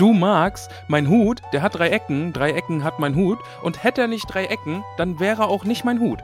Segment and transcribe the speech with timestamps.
[0.00, 4.00] Du Max, mein Hut, der hat drei Ecken, drei Ecken hat mein Hut und hätte
[4.00, 6.20] er nicht drei Ecken, dann wäre er auch nicht mein Hut.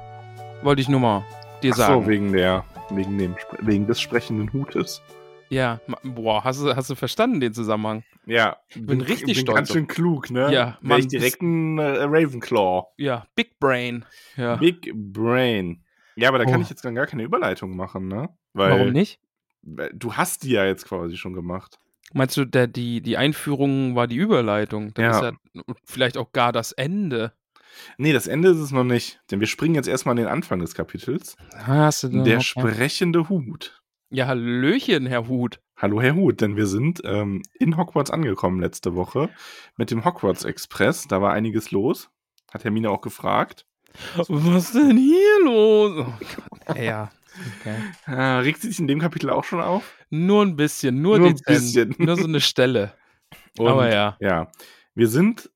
[0.63, 1.27] Wollte ich nur mal
[1.63, 2.05] dir Ach sagen.
[2.05, 5.03] so, wegen der, wegen dem, wegen des sprechenden Hutes.
[5.51, 8.03] ja, boah, hast du, hast du verstanden den Zusammenhang?
[8.25, 10.51] Ja, bin richtig bin stolz ganz schön klug, ne?
[10.51, 12.85] Ja, Mann, ich direkt ein äh, Ravenclaw.
[12.97, 14.07] Ja, Big Brain.
[14.39, 14.57] Ja.
[14.57, 15.85] Big Brain.
[16.17, 16.63] Ja, aber da kann Oh.
[16.63, 18.31] ich jetzt gar keine Überleitung machen, ne?
[18.55, 19.21] Weil Warum nicht?
[19.93, 21.79] Du hast die ja jetzt quasi schon gemacht.
[22.13, 24.93] Meinst du, der, die, die Einführung war die Überleitung?
[24.95, 25.29] Das Ja.
[25.29, 27.33] ist ja vielleicht auch gar das Ende.
[27.99, 29.21] Nee, das Ende ist es noch nicht.
[29.31, 31.37] Denn wir springen jetzt erstmal an den Anfang des Kapitels.
[31.55, 33.83] Hast du Der sprechende Hut.
[34.09, 35.61] Ja, Hallöchen, Herr Hut.
[35.77, 39.29] Hallo Herr Hut, denn wir sind ähm, in Hogwarts angekommen letzte Woche
[39.77, 41.07] mit dem Hogwarts Express.
[41.07, 42.09] Da war einiges los.
[42.51, 43.67] Hat Hermine auch gefragt.
[44.29, 46.07] Was denn hier los?
[46.07, 46.73] Oh.
[46.81, 47.11] Ja,
[47.61, 47.77] okay.
[48.07, 49.96] Äh, regt sie sich in dem Kapitel auch schon auf?
[50.11, 51.95] Nur ein bisschen, nur, Nur ein bisschen.
[51.99, 52.95] Nur so eine Stelle.
[53.59, 54.17] Und, Aber ja.
[54.21, 54.51] Ja.
[54.95, 55.51] Wir sind,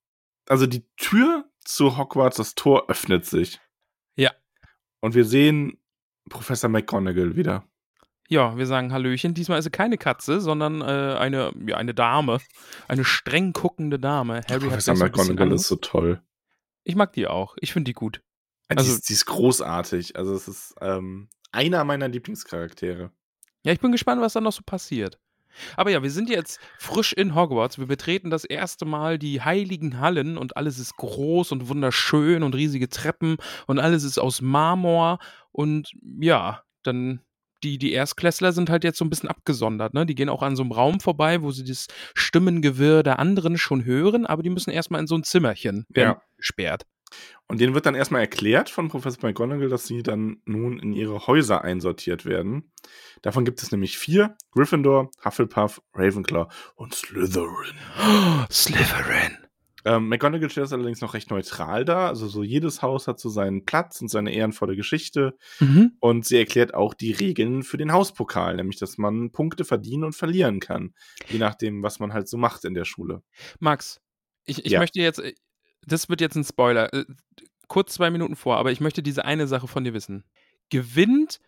[0.48, 3.60] also die Tür zu Hogwarts, das Tor öffnet sich.
[4.16, 4.32] Ja.
[5.00, 5.78] Und wir sehen
[6.28, 7.64] Professor McGonagall wieder.
[8.28, 9.34] Ja, wir sagen Hallöchen.
[9.34, 10.84] Diesmal ist sie keine Katze, sondern äh,
[11.18, 12.38] eine, ja, eine Dame.
[12.86, 14.42] Eine streng guckende Dame.
[14.48, 16.22] Harry Professor hat McGonagall ist so toll.
[16.84, 17.56] Ich mag die auch.
[17.60, 18.22] Ich finde die gut.
[18.68, 20.16] Also, Also- die, ist, die ist großartig.
[20.16, 23.10] Also es ist ähm, einer meiner Lieblingscharaktere.
[23.64, 25.18] Ja, ich bin gespannt, was da noch so passiert.
[25.76, 27.78] Aber ja, wir sind jetzt frisch in Hogwarts.
[27.78, 32.54] Wir betreten das erste Mal die heiligen Hallen und alles ist groß und wunderschön und
[32.54, 35.18] riesige Treppen und alles ist aus Marmor.
[35.50, 37.20] Und ja, dann
[37.62, 39.92] die, die Erstklässler sind halt jetzt so ein bisschen abgesondert.
[39.92, 40.06] Ne?
[40.06, 43.84] Die gehen auch an so einem Raum vorbei, wo sie das Stimmengewirr der anderen schon
[43.84, 46.22] hören, aber die müssen erstmal in so ein Zimmerchen werden Ja.
[46.36, 46.84] gesperrt.
[47.48, 51.26] Und denen wird dann erstmal erklärt von Professor McGonagall, dass sie dann nun in ihre
[51.26, 52.72] Häuser einsortiert werden.
[53.22, 57.74] Davon gibt es nämlich vier: Gryffindor, Hufflepuff, Ravenclaw und Slytherin.
[58.50, 59.36] Slytherin.
[59.84, 62.08] Ähm, McGonagall stellt das allerdings noch recht neutral dar.
[62.08, 65.36] Also so jedes Haus hat so seinen Platz und seine ehrenvolle Geschichte.
[65.58, 65.92] Mhm.
[66.00, 70.14] Und sie erklärt auch die Regeln für den Hauspokal, nämlich dass man Punkte verdienen und
[70.14, 70.94] verlieren kann.
[71.30, 73.22] Je nachdem, was man halt so macht in der Schule.
[73.58, 74.00] Max,
[74.44, 74.80] ich, ich Ja.
[74.80, 75.22] möchte jetzt,
[75.82, 77.04] das wird jetzt ein Spoiler, äh,
[77.68, 80.24] kurz zwei Minuten vor, aber ich möchte diese eine Sache von dir wissen.
[80.70, 81.40] Gewinnt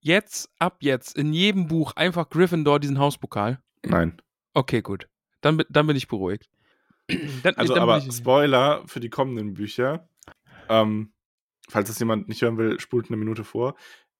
[0.00, 3.62] jetzt, ab jetzt, in jedem Buch einfach Gryffindor diesen Hauspokal?
[3.84, 4.20] Nein.
[4.54, 5.08] Okay, gut.
[5.40, 6.48] Dann, dann bin ich beruhigt.
[7.42, 10.08] Dann, Also dann aber ich, Spoiler für die kommenden Bücher.
[10.68, 11.12] Ähm,
[11.68, 13.74] falls das jemand nicht hören will, spult eine Minute vor.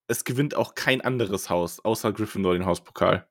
[0.09, 3.29] Es gewinnt auch kein anderes Haus, außer Gryffindor den Hauspokal.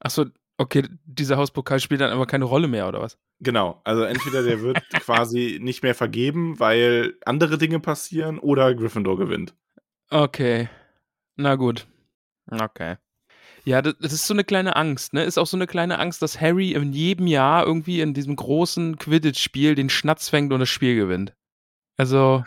[0.00, 0.24] achso,
[0.58, 3.18] okay, dieser Hauspokal spielt dann aber keine Rolle mehr, oder was?
[3.40, 9.18] Genau, also entweder der wird quasi nicht mehr vergeben, weil andere Dinge passieren, oder Gryffindor
[9.18, 9.54] gewinnt.
[10.10, 10.68] Okay.
[11.36, 11.86] Na gut.
[12.50, 12.96] Okay.
[13.64, 15.24] Ja, das, das ist so eine kleine Angst, ne?
[15.24, 18.98] Ist auch so eine kleine Angst, dass Harry in jedem Jahr irgendwie in diesem großen
[18.98, 21.34] Quidditch-Spiel den Schnatz fängt und das Spiel gewinnt.
[21.96, 22.44] Also,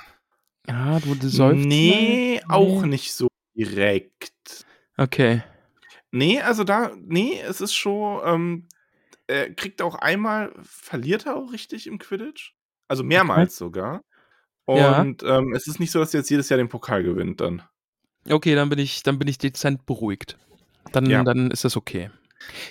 [0.67, 1.65] ja, du, du säufst.
[1.65, 2.55] nee, mal.
[2.55, 4.65] auch nicht so direkt.
[4.97, 5.41] Okay.
[6.17, 8.67] Nee, also da, nee, es ist schon, ähm,
[9.27, 12.53] er kriegt auch einmal, verliert er auch richtig im Quidditch?
[12.87, 14.01] Also mehrmals sogar.
[14.69, 15.01] Ja.
[15.01, 17.61] Und ähm, es ist nicht so, dass er jetzt jedes Jahr den Pokal gewinnt dann.
[18.29, 20.37] Okay, dann bin ich, dann bin ich dezent beruhigt.
[20.91, 21.23] Dann, Ja.
[21.23, 22.09] dann ist das okay.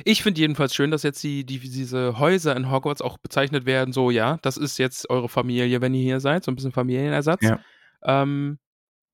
[0.05, 3.93] Ich finde jedenfalls schön, dass jetzt die, die, diese Häuser in Hogwarts auch bezeichnet werden,
[3.93, 7.43] so, ja, das ist jetzt eure Familie, wenn ihr hier seid, so ein bisschen Familienersatz.
[7.43, 7.61] Ja.
[8.05, 8.59] Ähm,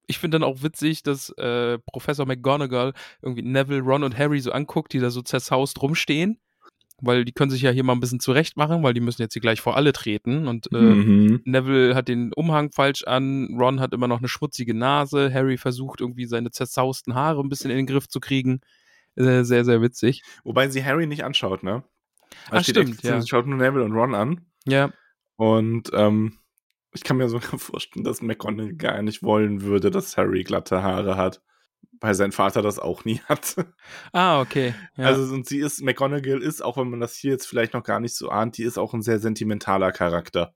[0.06, 4.52] ich finde dann auch witzig, dass äh, Professor McGonagall irgendwie Neville, Ron und Harry so
[4.52, 6.38] anguckt, die da so zerzaust rumstehen.
[7.04, 9.32] Weil die können sich ja hier mal ein bisschen zurecht machen, weil die müssen jetzt
[9.32, 10.46] hier gleich vor alle treten.
[10.46, 11.40] Und äh, Mhm.
[11.44, 16.00] Neville hat den Umhang falsch an, Ron hat immer noch eine schmutzige Nase, Harry versucht
[16.00, 18.60] irgendwie seine zerzausten Haare ein bisschen in den Griff zu kriegen.
[19.16, 20.22] Äh, sehr, sehr witzig.
[20.44, 21.82] Wobei sie Harry nicht anschaut, ne?
[22.50, 23.20] Da Ah, stimmt, explizit, ja.
[23.20, 24.40] Sie schaut nur Neville und Ron an.
[24.64, 24.92] Ja,
[25.36, 26.38] Und ähm,
[26.92, 31.16] ich kann mir sogar vorstellen, dass McGonagall gar nicht wollen würde, dass Harry glatte Haare
[31.16, 31.40] hat.
[32.00, 33.72] weil sein Vater das auch nie hatte.
[34.12, 34.74] Ah, okay.
[34.96, 35.06] Ja.
[35.06, 38.00] Also und sie ist, McGonagall ist, auch wenn man das hier jetzt vielleicht noch gar
[38.00, 40.54] nicht so ahnt, die ist auch ein sehr sentimentaler Charakter.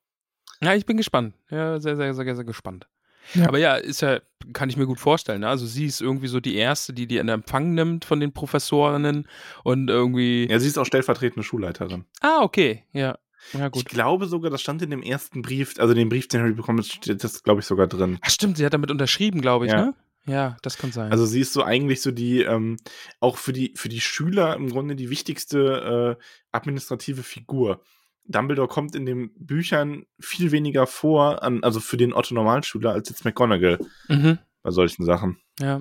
[0.61, 1.35] ja, ich bin gespannt.
[1.51, 2.89] Ja, sehr, sehr, sehr, sehr gespannt.
[3.35, 3.49] Ja.
[3.49, 4.21] Aber ja, ist ja,
[4.53, 5.41] kann ich mir gut vorstellen.
[5.41, 5.49] Ne?
[5.49, 9.27] Also sie ist irgendwie so die Erste, die die in Empfang nimmt von den Professorinnen
[9.65, 10.47] und irgendwie.
[10.49, 12.05] Ja, sie ist auch stellvertretende Schulleiterin.
[12.21, 12.85] Ah, okay.
[12.93, 13.19] Ja.
[13.53, 16.53] Ja, Ich glaube sogar, das stand in dem ersten Brief, also den Brief, den Harry
[16.53, 18.19] bekommen hat, steht das, glaube ich, sogar drin.
[18.21, 19.87] Ach, stimmt, sie hat damit unterschrieben, glaube ich, Ja.
[19.87, 19.95] ne?
[20.29, 21.13] Ja, das kann sein.
[21.13, 22.79] Also sie ist so eigentlich so die, ähm,
[23.21, 27.81] auch für die, für die Schüler im Grunde die wichtigste äh, administrative Figur.
[28.25, 33.25] Dumbledore kommt in den Büchern viel weniger vor, an, also für den Otto-Normalschüler, als jetzt
[33.25, 33.79] McGonagall
[34.09, 34.39] mhm.
[34.63, 35.39] bei solchen Sachen.
[35.61, 35.81] Ja.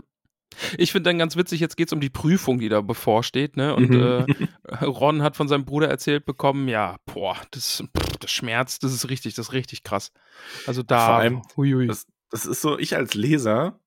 [0.78, 3.76] Ich finde dann ganz witzig, jetzt geht es um die Prüfung, die da bevorsteht, ne?
[3.76, 4.26] Und Mhm.
[4.70, 8.94] äh, Ron hat von seinem Bruder erzählt bekommen, ja, boah, das, pff, das schmerzt, das
[8.94, 10.12] ist richtig, das ist richtig krass.
[10.66, 11.88] Also da, Vor allem, huiui.
[11.88, 13.80] Das, das ist so, ich als Leser,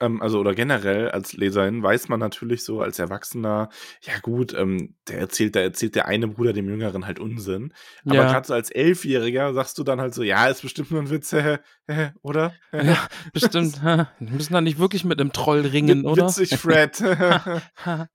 [0.00, 3.68] ähm, also oder generell als Leserin, weiß man natürlich so als Erwachsener,
[4.02, 7.72] ja gut, ähm, der erzählt, da erzählt der eine Bruder dem Jüngeren halt Unsinn.
[8.04, 8.32] Aber Ja.
[8.32, 11.32] gerade so als Elfjähriger sagst du dann halt so, ja, ist bestimmt nur ein Witz,
[11.32, 11.58] hä,
[11.88, 12.54] hä, oder?
[12.72, 13.82] ja, bestimmt.
[13.82, 16.26] Wir müssen da nicht wirklich mit einem Troll ringen, oder?
[16.28, 17.00] Witzig, Fred.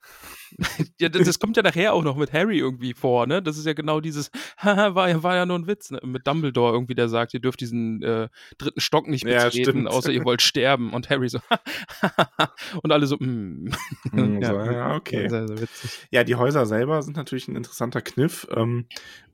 [1.00, 3.42] ja, das, das kommt ja nachher auch noch mit Harry irgendwie vor, ne?
[3.42, 6.00] Das ist ja genau dieses, haha, war, ja- war ja nur ein Witz, ne?
[6.04, 9.88] Mit Dumbledore irgendwie, der sagt, ihr dürft diesen äh, dritten Stock nicht Ja, betreten, stimmt.
[9.90, 10.94] außer ihr wollt sterben.
[10.94, 11.40] Und Harry so,
[12.84, 13.70] und alle so, mm.
[14.14, 15.30] So, ja, okay.
[15.30, 15.92] Sehr, sehr witzig.
[16.12, 18.86] Ja, die Häuser selber sind natürlich ein interessanter Kniff, ähm,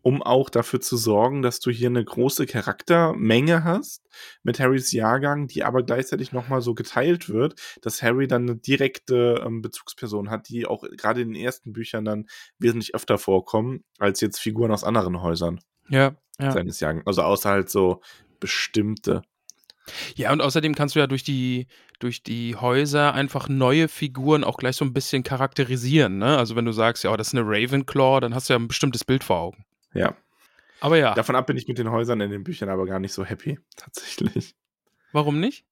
[0.06, 4.07] um auch dafür zu sorgen, dass du hier eine große Charaktermenge hast
[4.44, 9.42] mit Harrys Jahrgang, die aber gleichzeitig nochmal so geteilt wird, dass Harry dann eine direkte
[9.44, 12.28] ähm, Bezugsperson hat, die auch gerade in den ersten Büchern dann
[12.60, 15.60] wesentlich öfter vorkommen, als jetzt Figuren aus anderen Häusern
[15.90, 16.52] Ja, ja.
[16.52, 17.07] seines Jahrgangs.
[17.07, 18.02] Also außer halt so
[18.40, 19.24] bestimmte.
[20.16, 21.66] Ja, und außerdem kannst du ja durch die,
[21.98, 26.38] durch die Häuser einfach neue Figuren auch gleich so ein bisschen charakterisieren, ne?
[26.38, 28.68] Also wenn du sagst, ja, oh, das ist eine Ravenclaw, dann hast du ja ein
[28.68, 29.66] bestimmtes Bild vor Augen.
[29.95, 30.15] Ja.
[30.81, 33.13] Aber ja, Davon ab bin ich mit den Häusern in den Büchern aber gar nicht
[33.13, 34.56] so happy, tatsächlich.
[35.12, 35.65] warum nicht?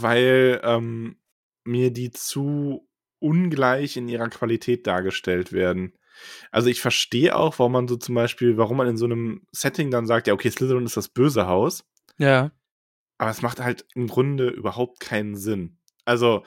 [0.00, 1.16] weil ähm,
[1.64, 2.88] mir die zu
[3.18, 5.94] ungleich in ihrer Qualität dargestellt werden.
[6.52, 9.90] Also ich verstehe auch, warum man so zum Beispiel, warum man in so einem Setting
[9.90, 11.84] dann sagt, ja, okay, Slytherin ist das böse Haus,
[12.18, 12.52] Ja.
[13.18, 15.78] aber es macht halt im Grunde überhaupt keinen Sinn.
[16.04, 16.44] Also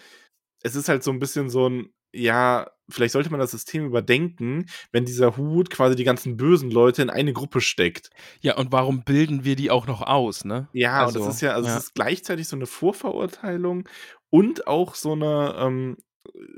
[0.63, 4.65] es ist halt so ein bisschen so ein, ja, vielleicht sollte man das System überdenken,
[4.91, 8.09] wenn dieser Hut quasi die ganzen bösen Leute in eine Gruppe steckt.
[8.41, 10.67] Ja, und warum bilden wir die auch noch aus, ne?
[10.73, 11.77] Ja, Also, und das ist ja, also ja.
[11.77, 13.87] es ist gleichzeitig so eine Vorverurteilung
[14.29, 15.97] und auch so eine, ähm,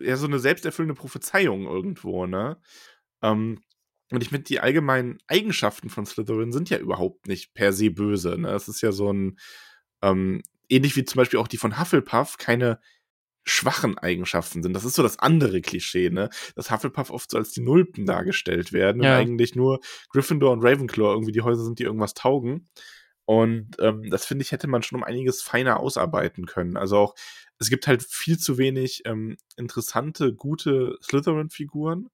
[0.01, 2.57] ja, so eine selbsterfüllende Prophezeiung irgendwo, ne?
[3.21, 3.61] Ähm,
[4.11, 8.37] und ich finde, die allgemeinen Eigenschaften von Slytherin sind ja überhaupt nicht per se böse,
[8.39, 8.49] ne?
[8.49, 9.37] Es ist ja so ein,
[10.01, 12.79] ähm, ähnlich wie zum Beispiel auch die von Hufflepuff, keine
[13.45, 14.73] schwachen Eigenschaften sind.
[14.73, 16.29] Das ist so das andere Klischee, ne?
[16.55, 19.15] Dass Hufflepuff oft so als die Nulpen dargestellt werden Ja.
[19.15, 19.79] und eigentlich nur
[20.09, 22.69] Gryffindor und Ravenclaw irgendwie die Häuser sind, die irgendwas taugen.
[23.25, 26.75] Und ähm, das finde ich, hätte man schon um einiges feiner ausarbeiten können.
[26.77, 27.15] Also auch,
[27.59, 32.09] es gibt halt viel zu wenig ähm, interessante, gute Slytherin-Figuren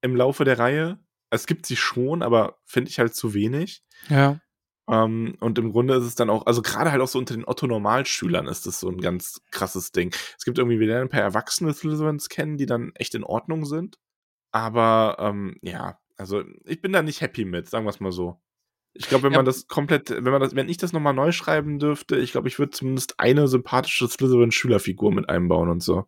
[0.00, 0.98] im Laufe der Reihe.
[1.30, 3.82] Es gibt sie schon, aber finde ich halt zu wenig.
[4.08, 4.40] Ja.
[4.88, 7.46] Ähm, und im Grunde ist es dann auch, also gerade halt auch so unter den
[7.46, 10.14] Otto-Normalschülern ist das so ein ganz krasses Ding.
[10.38, 13.96] Es gibt irgendwie, lernen ein paar erwachsene Slytherins kennen, die dann echt in Ordnung sind.
[14.50, 18.40] Aber ähm, ja, also ich bin da nicht happy mit, sagen wir es mal so.
[18.94, 19.38] Ich glaube, wenn Ja.
[19.38, 22.48] man das komplett, wenn man das, wenn ich das nochmal neu schreiben dürfte, ich glaube,
[22.48, 26.06] ich würde zumindest eine sympathische Slytherin-Schülerfigur mit einbauen und so.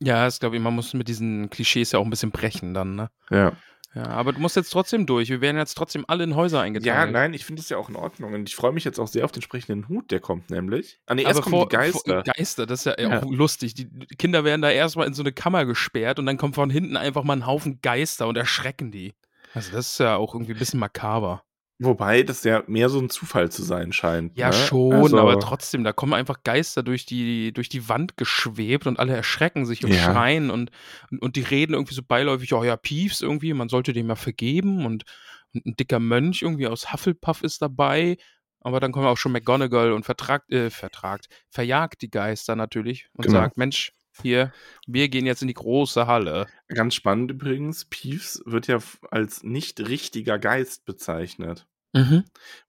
[0.00, 2.94] Ja, das glaube ich, man muss mit diesen Klischees ja auch ein bisschen brechen dann,
[2.94, 3.10] ne?
[3.30, 3.52] Ja.
[3.94, 5.28] Ja, aber du musst jetzt trotzdem durch.
[5.28, 6.86] Wir werden jetzt trotzdem alle in Häuser eingeteilt.
[6.86, 8.32] Ja, nein, ich finde das ja auch in Ordnung.
[8.32, 10.98] Und ich freue mich jetzt auch sehr auf den sprechenden Hut, der kommt nämlich.
[11.06, 12.00] Ah, nee, erst Aber kommen vor, die Geister.
[12.14, 13.22] Vor, Geister, das ist ja, Ja.
[13.22, 13.74] auch lustig.
[13.74, 16.70] Die die Kinder werden da erstmal in so eine Kammer gesperrt und dann kommt von
[16.70, 19.12] hinten einfach mal ein Haufen Geister und erschrecken die.
[19.52, 21.42] Also das ist ja auch irgendwie ein bisschen makaber.
[21.84, 24.36] Wobei das ja mehr so ein Zufall zu sein scheint.
[24.36, 24.52] Ja, ne?
[24.52, 28.98] schon, Also, aber trotzdem, da kommen einfach Geister durch die, durch die Wand geschwebt und
[28.98, 29.98] alle erschrecken sich und Ja.
[29.98, 30.70] schreien und,
[31.10, 34.14] und, und die reden irgendwie so beiläufig, oh ja, Piefs irgendwie, man sollte dem ja
[34.16, 35.04] vergeben und,
[35.52, 38.16] und ein dicker Mönch irgendwie aus Hufflepuff ist dabei.
[38.60, 43.26] Aber dann kommt auch schon McGonagall und vertragt, äh, vertragt, verjagt die Geister natürlich und
[43.26, 43.40] Genau.
[43.40, 44.52] sagt, Mensch, hier,
[44.86, 46.46] wir gehen jetzt in die große Halle.
[46.68, 48.78] Ganz spannend übrigens, Peeves wird ja
[49.10, 51.66] als nicht richtiger Geist bezeichnet.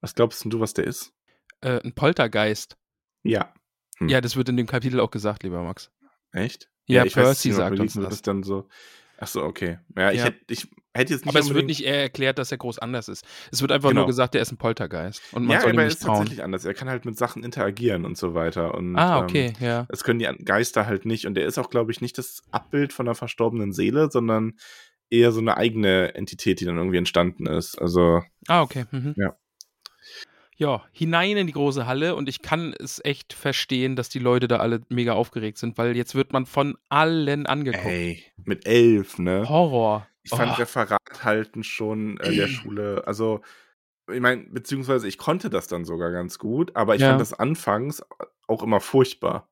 [0.01, 1.13] Was glaubst denn du, was der ist?
[1.61, 2.77] Äh, ein Poltergeist.
[3.23, 3.53] Ja.
[3.97, 4.09] Hm.
[4.09, 5.91] Ja, das wird in dem Kapitel auch gesagt, lieber Max.
[6.31, 6.69] Echt?
[6.87, 8.13] Ja, ich weiß es Percy nicht, sagt uns das.
[8.15, 8.67] es dann so.
[9.17, 9.79] Ach so, okay.
[9.95, 10.25] Ja, ich Ja.
[10.25, 13.07] hätte, ich hätte jetzt nicht Aber es wird nicht eher erklärt, dass er groß anders
[13.07, 13.23] ist.
[13.51, 14.01] Es wird einfach Genau.
[14.01, 15.21] nur gesagt, der ist ein Poltergeist.
[15.31, 16.17] Und man Ja, soll ihm aber er nicht ist trauen.
[16.17, 16.65] tatsächlich anders.
[16.65, 18.73] Er kann halt mit Sachen interagieren und so weiter.
[18.73, 19.85] Und, Ah, ähm, okay, ja.
[19.89, 21.25] Das können die Geister halt nicht.
[21.25, 24.57] Und er ist auch, glaube ich, nicht das Abbild von einer verstorbenen Seele, sondern
[25.13, 27.79] eher so eine eigene Entität, die dann irgendwie entstanden ist.
[27.79, 28.85] Also, Ah, okay.
[28.91, 29.13] Mhm.
[29.15, 29.37] Ja.
[30.55, 34.47] Ja, hinein in die große Halle und ich kann es echt verstehen, dass die Leute
[34.47, 37.85] da alle mega aufgeregt sind, weil jetzt wird man von allen angeguckt.
[37.85, 39.49] ey, mit elf, ne?
[39.49, 40.07] Horror.
[40.21, 40.61] Ich fand Oh.
[40.61, 43.41] Referat halten schon äh, der Schule, also
[44.11, 47.09] ich meine, beziehungsweise ich konnte das dann sogar ganz gut, aber ich Ja.
[47.09, 48.03] fand das anfangs
[48.47, 49.49] auch immer furchtbar.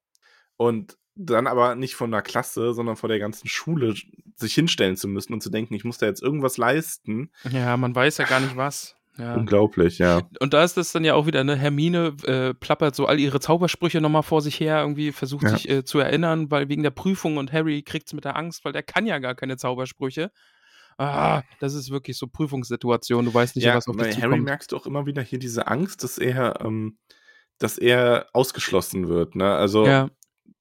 [0.57, 3.93] Und dann aber nicht von der Klasse, sondern vor der ganzen Schule
[4.35, 7.31] sich hinstellen zu müssen und zu denken, ich muss da jetzt irgendwas leisten.
[7.49, 8.95] Ja, man weiß ja gar nicht was.
[9.17, 9.35] Ja.
[9.35, 10.21] Unglaublich, ja.
[10.39, 13.39] Und da ist das dann ja auch wieder, ne, Hermine äh, plappert so all ihre
[13.41, 15.49] Zaubersprüche nochmal vor sich her, irgendwie versucht Ja.
[15.49, 18.71] sich äh, zu erinnern, weil wegen der Prüfung und Harry kriegt's mit der Angst, weil
[18.71, 20.31] der kann ja gar keine Zaubersprüche.
[20.97, 24.43] Ah, das ist wirklich so Prüfungssituation, du weißt nicht, ja, was auf dich Harry zukommt.
[24.43, 26.97] merkst du auch immer wieder hier diese Angst, dass er, ähm,
[27.57, 29.51] dass er ausgeschlossen wird, ne?
[29.55, 30.09] Also Ja,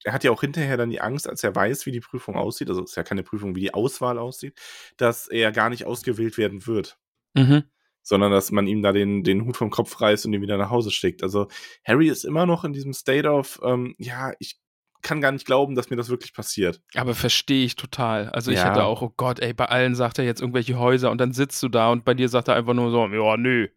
[0.03, 2.69] er hat ja auch hinterher dann die Angst, als er weiß, wie die Prüfung aussieht,
[2.69, 4.59] also es ist ja keine Prüfung, wie die Auswahl aussieht,
[4.97, 6.97] dass er gar nicht ausgewählt werden wird,
[7.33, 7.63] mhm.
[8.01, 10.69] sondern dass man ihm da den, den Hut vom Kopf reißt und ihn wieder nach
[10.69, 11.23] Hause schickt.
[11.23, 11.47] Also
[11.85, 14.59] Harry ist immer noch in diesem State of, ähm, ja, ich
[15.01, 16.79] kann gar nicht glauben, dass mir das wirklich passiert.
[16.93, 18.29] Aber verstehe ich total.
[18.29, 18.69] Also ich Ja.
[18.69, 21.61] hätte auch, oh Gott, ey, bei allen sagt er jetzt irgendwelche Häuser und dann sitzt
[21.63, 23.67] du da und bei dir sagt er einfach nur so, ja, nö.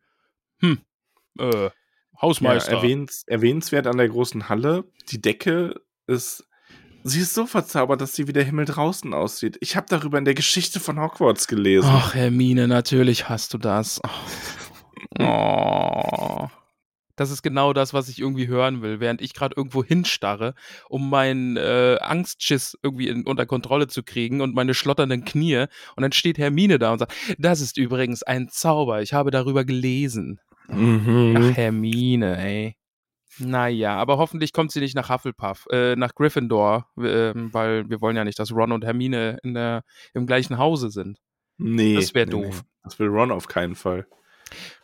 [0.60, 0.78] Hm.
[1.38, 1.72] Äh, Ja,
[2.20, 2.72] Hausmeister.
[2.76, 6.44] erwähns, erwähnenswert an der großen Halle, die Decke ist,
[7.02, 9.56] sie ist so verzaubert, dass sie wie der Himmel draußen aussieht.
[9.60, 11.90] Ich habe darüber in der Geschichte von Hogwarts gelesen.
[11.90, 14.00] Ach, Hermine, natürlich hast du das.
[15.20, 16.48] Oh.
[17.16, 20.54] Das ist genau das, was ich irgendwie hören will, während ich gerade irgendwo hinstarre,
[20.88, 25.66] um meinen äh, Angstschiss irgendwie in, unter Kontrolle zu kriegen und meine schlotternden Knie.
[25.94, 29.64] Und dann steht Hermine da und sagt, das ist übrigens ein Zauber, ich habe darüber
[29.64, 30.40] gelesen.
[30.68, 31.36] Mhm.
[31.38, 32.76] Ach, Hermine, ey.
[33.38, 38.16] Naja, aber hoffentlich kommt sie nicht nach Hufflepuff, äh, nach Gryffindor, ähm, weil wir wollen
[38.16, 41.18] ja nicht, dass Ron und Hermine in der, im gleichen Hause sind.
[41.58, 41.94] Nee.
[41.96, 42.62] Das wär nee, doof.
[42.62, 42.68] Nee.
[42.84, 44.06] Das will Ron auf keinen Fall.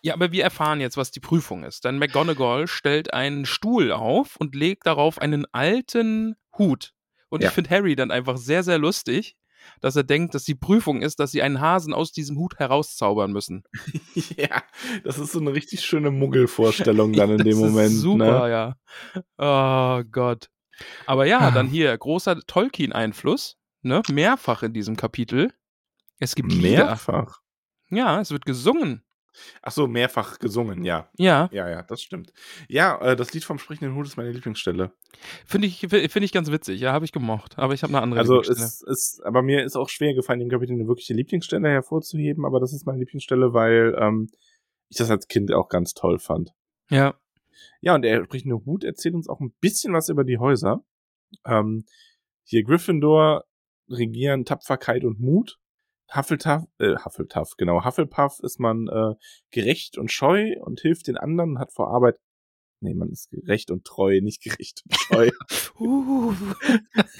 [0.03, 1.85] Ja, aber wir erfahren jetzt, was die Prüfung ist.
[1.85, 6.93] Denn McGonagall stellt einen Stuhl auf und legt darauf einen alten Hut.
[7.29, 7.49] Und Ja.
[7.49, 9.37] ich finde Harry dann einfach sehr, sehr lustig,
[9.81, 13.33] dass er denkt, dass die Prüfung ist, dass sie einen Hasen aus diesem Hut herauszaubern
[13.33, 13.65] müssen.
[14.37, 14.63] ja,
[15.05, 17.93] das ist so eine richtig schöne Muggelvorstellung dann in Das dem ist Moment.
[17.93, 18.51] Super, ne?
[18.51, 18.77] ja.
[19.39, 20.49] Oh Gott.
[21.07, 21.51] Aber ja, Ah.
[21.51, 24.03] dann hier großer Tolkien-Einfluss, ne?
[24.11, 25.53] Mehrfach in diesem Kapitel.
[26.19, 26.85] Es gibt Lieder.
[26.87, 27.41] Mehrfach.
[27.91, 29.03] Ja, es wird gesungen.
[29.63, 31.09] Ach so, mehrfach gesungen, ja.
[31.19, 32.33] Ja, Ja, ja, das stimmt.
[32.69, 34.93] Ja, äh, das Lied vom sprechenden Hut ist meine Lieblingsstelle.
[35.47, 36.81] finde ich, finde ich ganz witzig.
[36.81, 37.59] Ja, habe ich gemocht.
[37.59, 38.67] Aber ich habe eine andere Also Lieblingsstelle.
[38.67, 42.61] es ist, aber mir ist auch schwer gefallen, dem Kapitel eine wirkliche Lieblingsstelle hervorzuheben, aber
[42.61, 44.29] das ist meine Lieblingsstelle, weil ähm,
[44.89, 46.53] ich das als Kind auch ganz toll fand.
[46.91, 47.15] Ja.
[47.81, 50.83] Ja, und der sprechende Hut erzählt uns auch ein bisschen was über die Häuser.
[51.45, 51.85] Ähm,
[52.43, 53.45] hier Gryffindor
[53.89, 55.59] regieren Tapferkeit und Mut.
[56.15, 57.85] Hufflepuff, äh, Hufflepuff, genau.
[57.85, 59.15] Hufflepuff ist man äh,
[59.51, 62.17] gerecht und scheu und hilft den anderen und hat vor Arbeit.
[62.83, 65.31] Nee, man ist gerecht und treu, nicht gerecht und scheu.
[65.79, 66.35] Uh.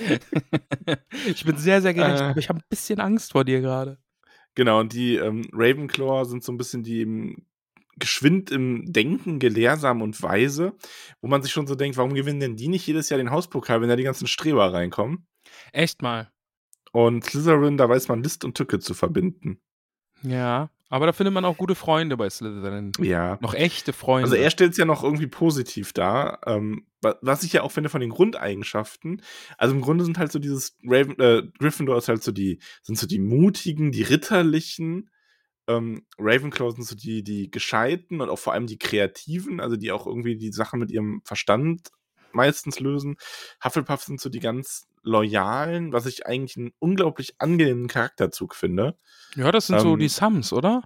[1.27, 2.25] ich bin sehr, sehr gerecht, Äh.
[2.25, 3.99] aber ich habe ein bisschen Angst vor dir gerade.
[4.55, 7.47] Genau, und die ähm, Ravenclaw sind so ein bisschen die im,
[7.97, 10.73] geschwind im Denken, gelehrsam und weise,
[11.21, 13.81] wo man sich schon so denkt, warum gewinnen denn die nicht jedes Jahr den Hauspokal,
[13.81, 15.29] wenn da die ganzen Streber reinkommen?
[15.73, 16.33] Echt mal.
[16.93, 19.61] Und Slytherin, da weiß man List und Tücke zu verbinden.
[20.23, 20.71] Ja.
[20.93, 22.91] Aber da findet man auch gute Freunde bei Slytherin.
[22.99, 23.39] Ja.
[23.41, 24.25] Noch echte Freunde.
[24.25, 27.71] Also er stellt es ja noch irgendwie positiv dar, ähm, wa- was ich ja auch
[27.71, 29.23] finde von den Grundeigenschaften.
[29.57, 32.99] Also im Grunde sind halt so dieses Raven, äh, Gryffindor ist halt so die, sind
[32.99, 35.11] so die mutigen, die ritterlichen.
[35.69, 39.93] Ähm, Ravenclaw sind so die, die gescheiten und auch vor allem die kreativen, also die
[39.93, 41.91] auch irgendwie die Sachen mit ihrem Verstand
[42.33, 43.17] meistens lösen.
[43.65, 48.97] Hufflepuff sind so die ganz loyalen, was ich eigentlich einen unglaublich angenehmen Charakterzug finde.
[49.35, 50.83] ja, das sind so ähm, die Sums, oder?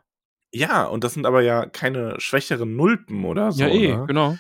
[0.53, 3.63] Ja, und das sind aber ja keine schwächeren Nulpen oder so.
[3.65, 4.05] ja, eh, ne?
[4.07, 4.39] genau.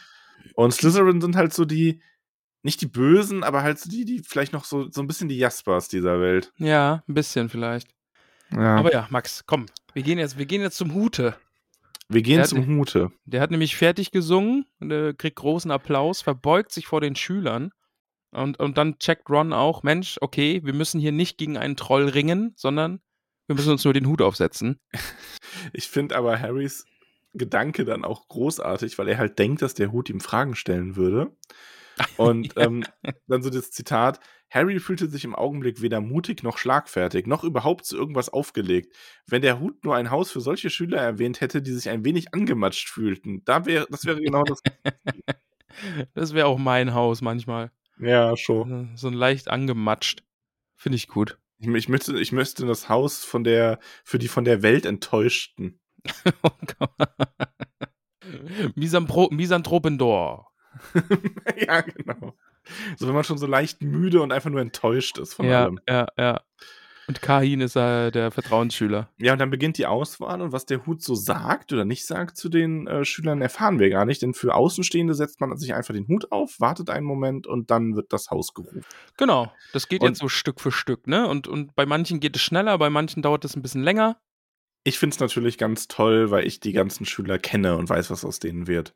[0.54, 2.00] Und Slytherin sind halt so die,
[2.62, 5.38] nicht die Bösen, aber halt so die, die vielleicht noch so, so ein bisschen die
[5.38, 6.52] Jaspers dieser Welt.
[6.58, 7.88] Ja, ein bisschen vielleicht.
[8.52, 8.76] Ja.
[8.76, 9.66] Aber ja, Max, komm.
[9.92, 11.34] Wir gehen jetzt, wir gehen jetzt zum Hute.
[12.08, 13.10] wir gehen der zum hat- Hute.
[13.24, 17.72] Der hat nämlich fertig gesungen, und, äh, kriegt großen Applaus, verbeugt sich vor den Schülern.
[18.34, 22.08] Und, und dann checkt Ron auch, Mensch, okay, wir müssen hier nicht gegen einen Troll
[22.08, 23.00] ringen, sondern
[23.46, 24.80] wir müssen uns nur den Hut aufsetzen.
[25.72, 26.84] Ich finde aber Harrys
[27.32, 31.34] Gedanke dann auch großartig, weil er halt denkt, dass der Hut ihm Fragen stellen würde.
[32.16, 32.84] Und ähm,
[33.28, 37.86] dann so das Zitat: Harry fühlte sich im Augenblick weder mutig noch schlagfertig, noch überhaupt
[37.86, 38.94] zu irgendwas aufgelegt.
[39.26, 42.34] Wenn der Hut nur ein Haus für solche Schüler erwähnt hätte, die sich ein wenig
[42.34, 44.60] angematscht fühlten, da wäre, das wäre genau das.
[46.14, 47.72] Das wäre auch mein Haus manchmal.
[47.98, 48.92] Ja, schon.
[48.96, 50.22] So ein leicht angematscht.
[50.76, 51.38] Finde ich gut.
[51.58, 55.80] Ich, ich, möchte, ich möchte das Haus von der, für die von der Welt Enttäuschten.
[56.42, 56.50] Oh
[58.74, 60.50] Misanthro Misantropendor.
[61.56, 62.36] ja, genau.
[62.96, 65.80] So, wenn man schon so leicht müde und einfach nur enttäuscht ist von Ja, allem.
[65.88, 66.40] ja, ja.
[67.06, 69.10] Und Kahin ist äh, der Vertrauensschüler.
[69.18, 72.36] Ja, und dann beginnt die Auswahl und was der Hut so sagt oder nicht sagt
[72.36, 75.92] zu den äh, Schülern, erfahren wir gar nicht, denn für Außenstehende setzt man sich einfach
[75.94, 78.84] den Hut auf, wartet einen Moment und dann wird das Haus gerufen.
[79.18, 81.28] Genau, das geht Und- jetzt so Stück für Stück, ne?
[81.28, 84.18] Und, und bei manchen geht es schneller, bei manchen dauert es ein bisschen länger.
[84.84, 88.24] Ich finde es natürlich ganz toll, weil ich die ganzen Schüler kenne und weiß, was
[88.24, 88.94] aus denen wird.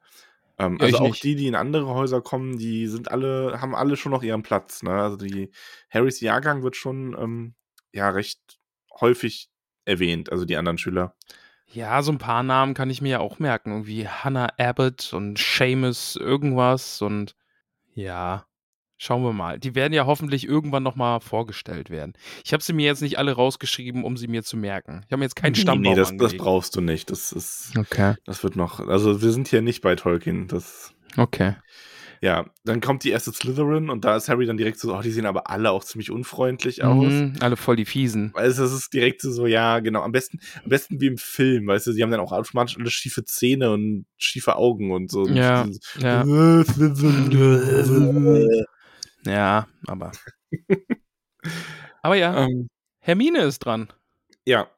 [0.58, 1.22] Ähm, Ja, also auch nicht.
[1.24, 4.82] die, die in andere Häuser kommen, die sind alle, haben alle schon noch ihren Platz.
[4.82, 4.90] Ne?
[4.90, 5.50] Also die
[5.88, 7.54] Harrys Jahrgang wird schon ähm,
[7.92, 8.40] ja recht
[9.00, 9.48] häufig
[9.84, 11.14] erwähnt, also die anderen Schüler.
[11.72, 13.70] Ja, so ein paar Namen kann ich mir ja auch merken.
[13.72, 17.34] Irgendwie Hannah Abbott und Seamus irgendwas und
[17.94, 18.46] ja,
[18.96, 19.58] schauen wir mal.
[19.58, 22.14] Die werden ja hoffentlich irgendwann nochmal vorgestellt werden.
[22.44, 25.02] Ich habe sie mir jetzt nicht alle rausgeschrieben, um sie mir zu merken.
[25.06, 27.10] Ich habe mir jetzt keinen Stammbaum nee, das, das brauchst du nicht.
[27.10, 28.80] Das ist, Okay, das wird noch.
[28.80, 30.48] Also wir sind hier nicht bei Tolkien.
[30.48, 31.56] Das okay.
[32.20, 35.10] Ja, dann kommt die erste Slytherin und da ist Harry dann direkt so, oh, die
[35.10, 37.12] sehen aber alle auch ziemlich unfreundlich aus.
[37.12, 38.32] Mhm, alle voll die Fiesen.
[38.34, 41.86] Also das ist direkt so, ja, genau, am besten, am besten wie im Film, weißt
[41.86, 45.26] du, sie haben dann auch automatisch alle schiefe Zähne und schiefe Augen und so.
[45.28, 46.22] Ja, Und ja.
[46.22, 46.64] Äh.
[49.24, 50.12] Ja, aber.
[52.02, 52.68] aber ja, ähm,
[53.00, 53.88] Hermine ist dran.
[54.44, 54.68] ja,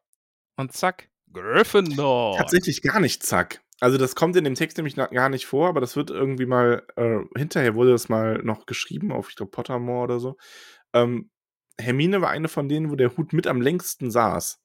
[0.57, 2.37] Und zack, Gryffindor.
[2.37, 3.63] tatsächlich gar nicht zack.
[3.81, 6.87] Also das kommt in dem Text nämlich gar nicht vor, aber das wird irgendwie mal,
[6.97, 10.37] äh, hinterher wurde das mal noch geschrieben auf, ich glaube, Pottermore oder so.
[10.93, 11.31] Ähm,
[11.81, 14.61] Hermine war eine von denen, wo der Hut mit am längsten saß.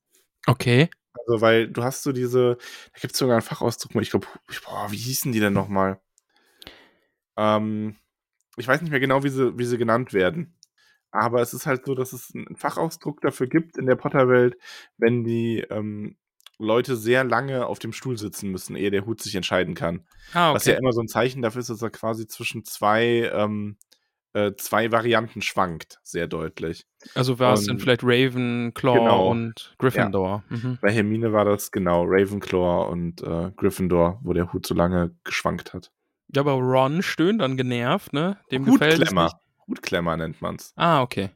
[0.47, 0.89] Okay.
[1.13, 2.57] Also, weil du hast so diese,
[2.93, 4.27] da gibt es sogar einen Fachausdruck, ich glaube,
[4.65, 6.01] boah, wie hießen die denn nochmal?
[7.37, 7.95] Ähm,
[8.57, 10.57] ich weiß nicht mehr genau, wie sie, wie sie genannt werden.
[11.11, 14.57] Aber es ist halt so, dass es einen Fachausdruck dafür gibt in der Potterwelt,
[14.97, 16.17] wenn die ähm,
[16.57, 20.05] Leute sehr lange auf dem Stuhl sitzen müssen, ehe der Hut sich entscheiden kann.
[20.33, 20.81] Ah, Was ja okay.
[20.81, 23.77] immer so ein Zeichen dafür ist, dass er quasi zwischen zwei, ähm,
[24.33, 26.85] äh, zwei Varianten schwankt, sehr deutlich.
[27.13, 29.29] Also war es dann vielleicht Ravenclaw Genau.
[29.31, 30.43] und Gryffindor.
[30.49, 30.77] Mhm.
[30.81, 35.73] Bei Hermine war das genau Ravenclaw und äh, Gryffindor, wo der Hut so lange geschwankt
[35.73, 35.91] hat.
[36.33, 38.37] Ja, aber Ron stöhnt dann genervt, ne?
[38.51, 39.09] Dem gefällt es nicht.
[39.11, 39.39] Hutklemmer.
[39.67, 40.73] Hutklemmer nennt man's.
[40.75, 41.29] Ah, okay.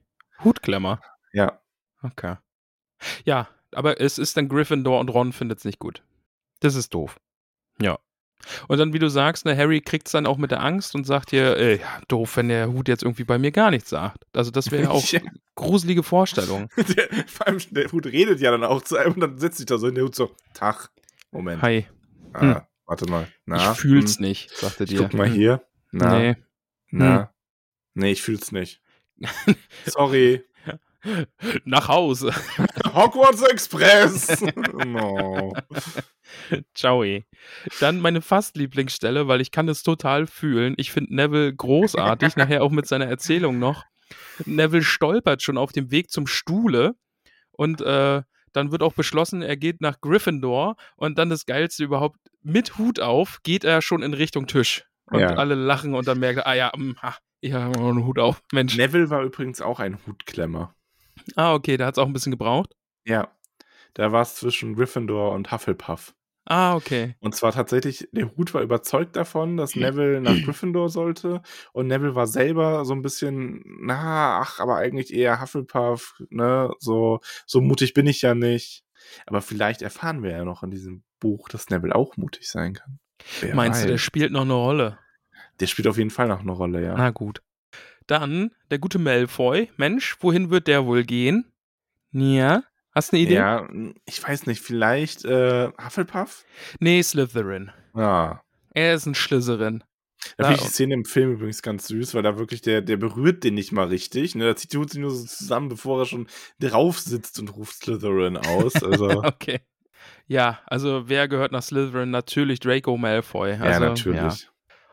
[0.44, 1.00] Hutklemmer.
[1.32, 1.60] Ja.
[2.02, 2.36] Okay.
[3.24, 6.04] Ja, aber es ist dann Gryffindor und Ron findet es nicht gut.
[6.60, 7.20] Das ist doof.
[7.82, 8.00] Ja.
[8.70, 11.04] Und dann, wie du sagst, ne, Harry kriegt es dann auch mit der Angst und
[11.06, 14.24] sagt hier, ey, ja, doof, wenn der Hut jetzt irgendwie bei mir gar nichts sagt.
[14.34, 15.20] Also das wäre ja auch Ja.
[15.56, 16.70] gruselige Vorstellung.
[16.78, 19.66] Der, vor allem, der Hut redet ja dann auch zu einem und dann setzt sich
[19.66, 20.90] da so in der Hut so, Tag,
[21.32, 21.62] Moment.
[21.62, 21.86] Hi,
[22.34, 22.62] Ah, Hm.
[22.86, 23.28] Warte mal.
[23.46, 25.00] Na, ich fühl's hm, nicht, sagte Ich dir.
[25.00, 25.34] guck mal Hm.
[25.34, 25.62] hier.
[25.92, 26.36] Na, Nee.
[26.92, 27.34] na.
[27.94, 28.82] Nee, ich fühl's nicht.
[29.86, 30.44] Sorry.
[31.66, 32.34] Nach Hause.
[32.94, 34.42] Hogwarts Express.
[34.86, 35.54] no.
[36.76, 37.04] Ciao.
[37.04, 37.24] eh.
[37.80, 40.74] Dann meine fast Lieblingsstelle, weil ich kann es total fühlen.
[40.78, 43.86] Ich finde Neville großartig, nachher auch mit seiner Erzählung noch.
[44.46, 46.96] Neville stolpert schon auf dem Weg zum Stuhle
[47.52, 48.22] und äh,
[48.54, 53.00] dann wird auch beschlossen, er geht nach Gryffindor und dann das Geilste überhaupt, mit Hut
[53.00, 54.86] auf geht er schon in Richtung Tisch.
[55.12, 55.36] Und Ja.
[55.36, 58.42] alle lachen und dann merkt er, ah ja, mm, ha, ich habe einen Hut auf.
[58.52, 58.76] Mensch.
[58.78, 60.74] Neville war übrigens auch ein Hutklemmer.
[61.36, 62.74] Ah, okay, da hat es auch ein bisschen gebraucht.
[63.10, 63.30] Ja.
[63.96, 66.14] Da war es zwischen Gryffindor und Hufflepuff.
[66.46, 67.16] Ah, okay.
[67.20, 71.42] Und zwar tatsächlich, der Hut war überzeugt davon, dass Neville nach Gryffindor sollte.
[71.74, 76.72] Und Neville war selber so ein bisschen, na, ach, aber eigentlich eher Hufflepuff, ne?
[76.80, 78.84] So, so mutig bin ich ja nicht.
[79.28, 83.00] Aber vielleicht erfahren wir ja noch in diesem Buch, dass Neville auch mutig sein kann.
[83.42, 84.02] Wer Meinst du, der weiß.
[84.02, 84.98] spielt noch eine Rolle?
[85.60, 86.96] der spielt auf jeden Fall noch eine Rolle, ja.
[86.96, 87.42] Na gut.
[88.08, 89.70] Dann der gute Malfoy.
[89.78, 91.52] Mensch, wohin wird der wohl gehen?
[92.12, 93.36] Ja, hast du eine Idee?
[93.36, 93.68] Ja,
[94.06, 96.46] ich weiß nicht, vielleicht äh, Hufflepuff?
[96.80, 97.72] Nee, Slytherin.
[97.96, 98.42] Ja.
[98.74, 99.84] Er ist ein Schlisserin.
[100.38, 102.98] Da finde ich die Szene im Film übrigens ganz süß, weil da wirklich der, der
[102.98, 104.36] berührt den nicht mal richtig.
[104.36, 104.46] Ne?
[104.46, 106.28] Da zieht die Hut sich nur so zusammen, bevor er schon
[106.60, 108.84] drauf sitzt und ruft Slytherin aus.
[108.84, 109.62] Also, Okay.
[110.28, 112.12] Ja, also wer gehört nach Slytherin?
[112.12, 113.54] Natürlich Draco Malfoy.
[113.54, 114.16] Also, ja, natürlich.
[114.18, 114.36] ja.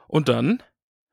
[0.09, 0.63] Und dann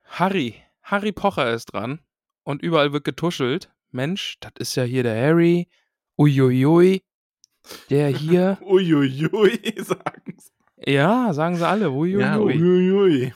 [0.06, 0.56] Harry.
[0.84, 2.00] Harry Pocher ist dran
[2.44, 3.72] und überall wird getuschelt.
[3.92, 5.68] Mensch, das ist ja hier der Harry.
[6.18, 7.04] Uiuiui.
[7.90, 8.58] Der hier.
[8.66, 10.92] Uiuiui, sagen sie.
[10.92, 11.92] ja, sagen sie alle.
[11.92, 12.22] Uiuiui.
[12.22, 13.34] Ja, uiuiui.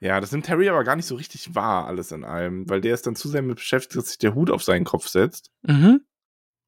[0.00, 2.92] Ja, das nimmt Harry aber gar nicht so richtig wahr, alles in allem, weil der
[2.92, 5.50] ist dann zu sehr mit beschäftigt, dass sich der Hut auf seinen Kopf setzt.
[5.62, 6.02] Mhm.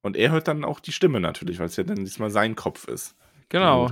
[0.01, 2.87] Und er hört dann auch die Stimme natürlich, weil es ja dann diesmal sein Kopf
[2.87, 3.15] ist.
[3.49, 3.87] Genau.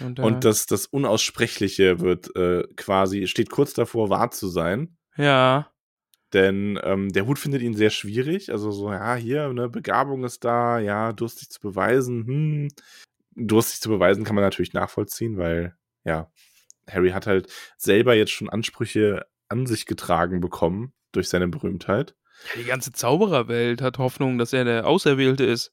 [0.00, 4.96] Und, äh, Und das, das Unaussprechliche wird äh, quasi, steht kurz davor, wahr zu sein.
[5.16, 5.70] ja.
[6.32, 8.52] Denn ähm, der Hut findet ihn sehr schwierig.
[8.52, 12.26] Also so, ja, hier, eine Begabung ist da, ja, durstig zu beweisen.
[12.26, 12.68] Hm.
[13.34, 16.30] Durstig zu beweisen kann man natürlich nachvollziehen, weil, ja,
[16.88, 22.14] Harry hat halt selber jetzt schon Ansprüche an sich getragen bekommen durch seine Berühmtheit.
[22.56, 25.72] Die ganze Zaubererwelt hat Hoffnung, dass er der Auserwählte ist.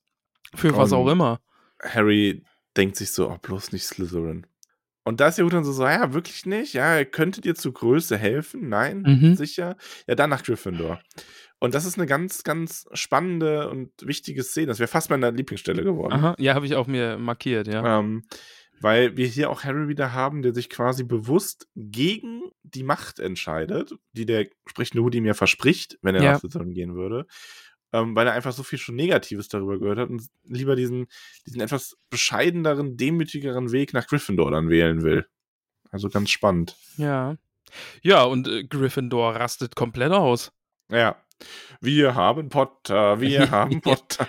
[0.56, 1.40] Für was Und- auch immer.
[1.82, 2.44] Harry
[2.76, 4.48] denkt sich so, oh, bloß nicht Slytherin.
[5.08, 6.74] Und da ist der Hut dann so, so, ja, wirklich nicht?
[6.74, 8.68] Ja, er könnte dir zu Größe helfen?
[8.70, 9.36] Nein, Mhm.
[9.36, 9.78] sicher?
[10.08, 11.00] Ja, dann nach Gryffindor.
[11.60, 14.68] Und das ist eine ganz, ganz spannende und wichtige Szene.
[14.68, 16.14] Das wäre fast meine Lieblingsstelle geworden.
[16.14, 16.36] Aha.
[16.38, 18.00] Ja, habe ich auch mir markiert, ja.
[18.00, 18.24] Ähm,
[18.80, 23.94] weil wir hier auch Harry wieder haben, der sich quasi bewusst gegen die Macht entscheidet,
[24.12, 26.32] die der sprechende Hut ihm ja verspricht, wenn er Ja.
[26.34, 27.26] nach Slytherin gehen würde.
[27.94, 31.08] Ähm, weil er einfach so viel schon Negatives darüber gehört hat und lieber diesen,
[31.46, 35.26] diesen etwas bescheideneren, demütigeren Weg nach Gryffindor dann wählen will.
[35.90, 36.76] Also ganz spannend.
[36.98, 37.38] Ja.
[38.02, 40.52] Ja, und äh, Gryffindor rastet komplett aus.
[40.92, 41.16] Ja.
[41.82, 44.28] Wir haben Potter, wir haben Potter.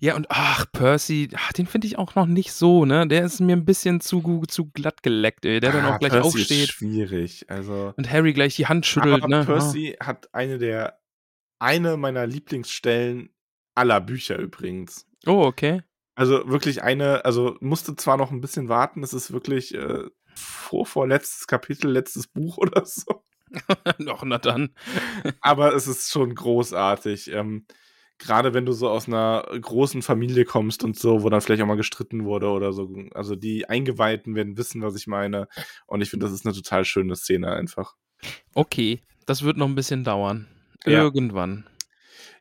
[0.00, 3.08] Ja, und ach, Percy, ach, den finde ich auch noch nicht so, ne?
[3.08, 5.58] Der ist mir ein bisschen zu, zu glatt geleckt, ey.
[5.60, 7.46] Der dann Ah, auch gleich Percy aufsteht Ist schwierig.
[7.48, 7.94] Also.
[7.96, 9.44] und Harry gleich die Hand schüttelt, Aber ne?
[9.46, 10.98] Percy hat eine der
[11.58, 13.30] eine meiner Lieblingsstellen
[13.74, 15.06] aller Bücher übrigens.
[15.26, 15.82] Oh, okay.
[16.14, 20.86] Also wirklich eine, also musste zwar noch ein bisschen warten, es ist wirklich äh, vor,
[20.86, 23.22] vorletztes Kapitel, letztes Buch oder so.
[23.98, 24.74] Noch, na dann.
[25.40, 27.30] Aber es ist schon großartig.
[27.32, 27.66] Ähm,
[28.18, 31.66] Gerade wenn du so aus einer großen Familie kommst und so, wo dann vielleicht auch
[31.66, 32.88] mal gestritten wurde oder so.
[33.12, 35.48] Also die Eingeweihten werden wissen, was ich meine.
[35.86, 37.96] Und ich finde, das ist eine total schöne Szene einfach.
[38.54, 40.46] Okay, das wird noch ein bisschen dauern.
[40.86, 41.02] Ja.
[41.02, 41.68] Irgendwann.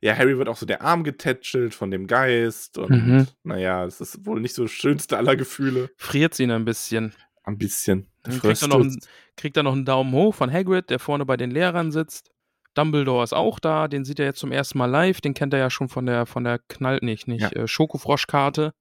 [0.01, 3.27] Ja, Harry wird auch so der Arm getätschelt von dem Geist und Mhm.
[3.43, 5.89] naja, es ist wohl nicht so das schönste aller Gefühle.
[5.97, 7.13] Friert ihn ein bisschen.
[7.43, 8.09] Ein bisschen.
[8.23, 8.99] Kriegt er, noch einen,
[9.37, 12.31] kriegt er noch einen Daumen hoch von Hagrid, der vorne bei den Lehrern sitzt.
[12.73, 15.59] Dumbledore ist auch da, den sieht er jetzt zum ersten Mal live, den kennt er
[15.59, 17.49] ja schon von der von der Knall, nicht, nicht, Ja.
[17.51, 18.73] äh, Schokofroschkarte.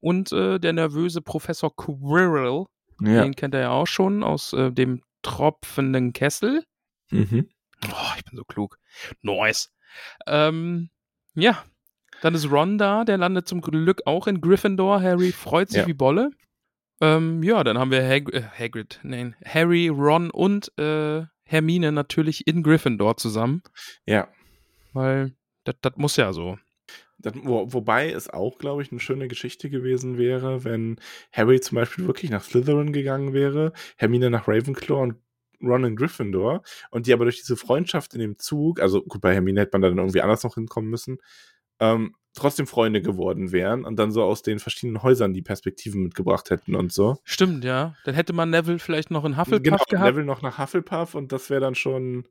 [0.00, 2.64] Und äh, der nervöse Professor Quirrell,
[3.02, 3.22] ja.
[3.22, 6.64] den kennt er ja auch schon aus äh, dem tropfenden Kessel.
[7.10, 7.48] Mhm.
[7.84, 8.78] Oh, ich bin so klug.
[9.22, 9.72] Nice.
[10.26, 10.90] Ähm,
[11.34, 11.62] ja,
[12.22, 15.02] dann ist Ron da, der landet zum Glück auch in Gryffindor.
[15.02, 15.86] Harry freut sich Ja.
[15.86, 16.30] wie Bolle.
[17.00, 22.46] Ähm, ja, dann haben wir Hag äh, Hagrid, nein, Harry, Ron und äh, Hermine natürlich
[22.46, 23.62] in Gryffindor zusammen,
[24.06, 24.28] Ja.
[24.94, 25.34] weil
[25.64, 26.58] das muss ja so.
[27.18, 30.98] Das, wo, wobei es auch, glaube ich, eine schöne Geschichte gewesen wäre, wenn
[31.32, 35.16] Harry zum Beispiel wirklich nach Slytherin gegangen wäre, Hermine nach Ravenclaw und
[35.62, 39.34] Ron in Gryffindor und die aber durch diese Freundschaft in dem Zug, also gut, bei
[39.34, 41.18] Hermine hätte man dann irgendwie anders noch hinkommen müssen,
[41.80, 46.50] ähm, trotzdem Freunde geworden wären und dann so aus den verschiedenen Häusern die Perspektiven mitgebracht
[46.50, 47.16] hätten und so.
[47.24, 47.96] Stimmt, ja.
[48.04, 50.10] Dann hätte man Neville vielleicht noch in Hufflepuff genau, gehabt.
[50.10, 52.28] Neville noch nach Hufflepuff und das wäre dann schon,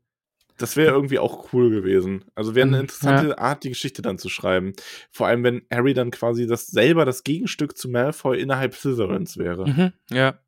[0.57, 2.25] das wäre irgendwie auch cool gewesen.
[2.35, 4.73] Also wäre eine Mhm, interessante Art, die Geschichte dann zu schreiben.
[5.11, 9.69] Vor allem, wenn Harry dann quasi das selber das Gegenstück zu Malfoy innerhalb Slytherins wäre.
[9.69, 10.39] Mhm, ja.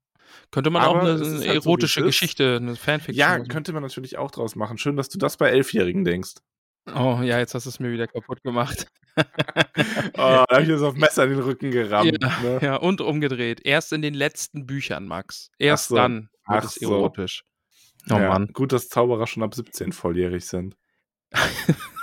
[0.52, 2.06] Könnte man Aber auch eine, eine halt so, erotische ist.
[2.08, 3.18] Geschichte, eine Fanfiction.
[3.18, 3.48] Ja, machen.
[3.48, 4.78] könnte man natürlich auch draus machen.
[4.78, 6.36] Schön, dass du das bei Elfjährigen denkst.
[6.96, 8.88] Oh, ja, jetzt hast du es mir wieder kaputt gemacht.
[10.14, 12.18] Oh, da habe ich jetzt auf Messer in den Rücken gerammt.
[12.22, 12.60] Ja, ne?
[12.62, 13.62] ja, und umgedreht.
[13.66, 15.50] Erst in den letzten Büchern, Max.
[15.58, 15.96] Erst so.
[15.96, 16.94] dann wird Ach es so.
[16.94, 17.44] erotisch.
[18.12, 18.48] Oh ja, Mann.
[18.54, 20.78] Gut, dass Zauberer schon ab 17 volljährig sind.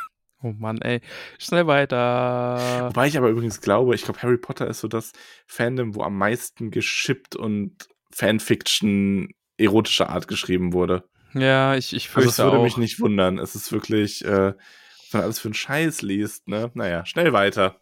[0.45, 1.01] Oh Mann, ey.
[1.39, 2.89] Schnell weiter.
[2.89, 5.13] Wobei ich aber übrigens glaube, ich glaube, Harry Potter ist so das
[5.47, 11.05] Fandom, wo am meisten geschippt und Fanfiction erotischer Art geschrieben wurde.
[11.35, 12.63] Ja, ich, ich Also es fürchte würde auch.
[12.65, 13.39] mich nicht wundern.
[13.39, 16.71] Es ist wirklich, äh, was man alles für einen Scheiß liest, ne?
[16.75, 17.81] Naja, schnell weiter.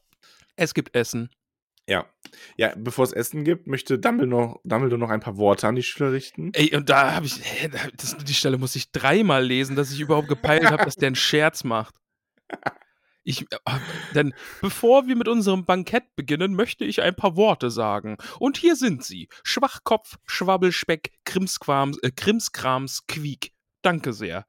[0.57, 1.31] Es gibt Essen.
[1.89, 2.07] Ja.
[2.57, 6.13] Ja, bevor es Essen gibt, möchte Dumbledore, Dumbledore noch ein paar Worte an die Schüler
[6.13, 6.53] richten.
[6.55, 10.01] Ey, und da habe ich, hä, das, die Stelle muss ich dreimal lesen, dass ich
[10.01, 11.95] überhaupt gepeilt habe, dass der einen Scherz macht.
[13.25, 13.57] Ich, äh,
[14.15, 18.17] denn bevor wir mit unserem Bankett beginnen, möchte ich ein paar Worte sagen.
[18.39, 19.29] Und hier sind sie.
[19.45, 23.53] Schwachkopf, Schwabbelspeck, Krimskrams, äh, Krimskrams, Quiek.
[23.83, 24.47] Danke sehr.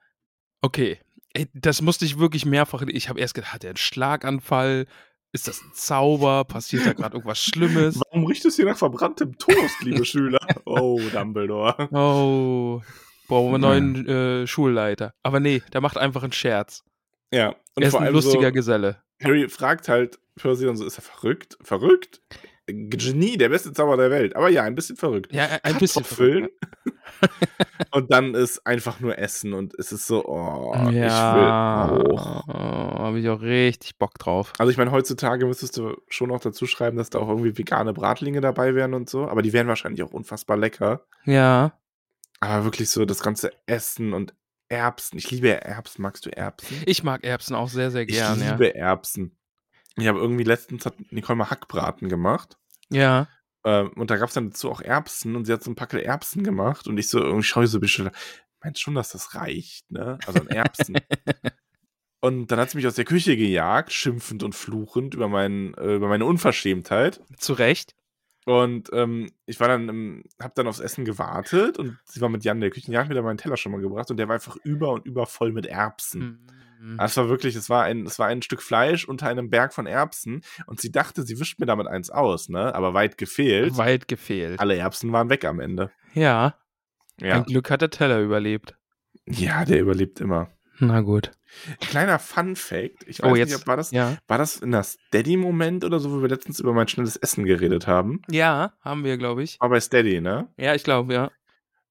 [0.61, 0.99] Okay.
[1.33, 2.83] Ey, das musste ich wirklich mehrfach.
[2.87, 4.87] Ich habe erst gedacht, hat er einen Schlaganfall?
[5.31, 6.45] Ist das ein Zauber?
[6.45, 7.99] Passiert da gerade irgendwas Schlimmes?
[8.09, 10.39] Warum riecht es hier nach verbranntem Toast, liebe Schüler?
[10.65, 11.89] Oh, Dumbledore.
[11.91, 12.81] Oh,
[13.27, 14.07] brauchen wir einen neuen
[14.43, 15.15] äh, Schulleiter.
[15.23, 16.83] Aber nee, der macht einfach einen Scherz.
[17.33, 17.55] Ja.
[17.75, 18.97] Und er ist vor ein allem lustiger so, Geselle.
[19.21, 21.57] Harry fragt halt Percy dann so, ist er verrückt?
[21.61, 22.21] Verrückt?
[22.65, 24.35] Genie, der beste Zauber der Welt.
[24.35, 25.33] Aber ja, ein bisschen verrückt.
[25.33, 26.47] Ja, ein bisschen Kartoffeln.
[27.91, 32.47] und dann ist einfach nur Essen und es ist so, oh, ich will ja, auch.
[32.47, 34.53] oh, habe ich auch richtig Bock drauf.
[34.59, 37.91] Also ich meine, heutzutage müsstest du schon noch dazu schreiben, dass da auch irgendwie vegane
[37.91, 39.27] Bratlinge dabei wären und so.
[39.27, 41.05] Aber die wären wahrscheinlich auch unfassbar lecker.
[41.25, 41.73] Ja,
[42.39, 44.33] Aber wirklich so das ganze Essen und
[44.73, 45.17] Erbsen.
[45.17, 46.01] Ich liebe Erbsen.
[46.01, 46.81] Magst du Erbsen?
[46.85, 48.51] ich mag Erbsen auch sehr, sehr Ich gern, ja.
[48.51, 49.37] liebe Erbsen.
[49.95, 52.57] Ich habe irgendwie letztens hat Nicole mal Hackbraten gemacht.
[52.89, 53.27] Ja,
[53.65, 55.99] Ähm, und da gab es dann dazu auch Erbsen und sie hat so ein Packel
[56.01, 58.09] Erbsen gemacht und ich so irgendwie schaue so ein bisschen,
[58.61, 60.17] meinst schon, dass das reicht, ne?
[60.25, 60.97] Also an Erbsen.
[62.19, 65.95] und dann hat sie mich aus der Küche gejagt, schimpfend und fluchend über, mein, äh,
[65.95, 67.21] über meine Unverschämtheit.
[67.37, 67.95] zu Recht.
[68.45, 72.43] Und ähm, ich war dann, im, hab dann aufs Essen gewartet und sie war mit
[72.43, 74.27] Jan in der Küche, Jan hat mir dann meinen Teller schon mal gebracht und der
[74.27, 76.45] war einfach über und über voll mit Erbsen.
[76.79, 76.99] Mhm.
[76.99, 79.87] Es war wirklich, es war, ein, es war ein Stück Fleisch unter einem Berg von
[79.87, 82.75] Erbsen und sie dachte, sie wischt mir damit eins aus, ne?
[82.75, 83.77] Aber weit gefehlt.
[83.77, 84.59] Weit gefehlt.
[84.59, 85.91] Alle Erbsen waren weg am Ende.
[86.13, 86.55] Ja,
[87.21, 88.75] Ja, ein Glück hat der Teller überlebt.
[89.25, 90.49] ja der überlebt immer.
[90.79, 91.31] Na gut.
[91.81, 93.03] Kleiner Fun Fact.
[93.07, 94.17] Ich weiß Oh, nicht, jetzt- ob war das, Ja.
[94.27, 97.85] war das in der Steady-Moment oder so, wo wir letztens über mein schnelles Essen geredet
[97.87, 98.21] haben.
[98.29, 99.59] Ja, haben wir, glaube ich.
[99.61, 100.47] War bei Steady, ne?
[100.57, 101.31] Ja, ich glaube, ja.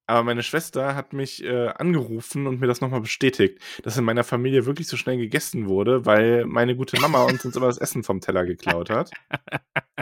[0.07, 4.25] Aber meine Schwester hat mich äh, angerufen und mir das nochmal bestätigt, dass in meiner
[4.25, 8.03] Familie wirklich so schnell gegessen wurde, weil meine gute Mama uns uns immer das Essen
[8.03, 9.11] vom Teller geklaut hat.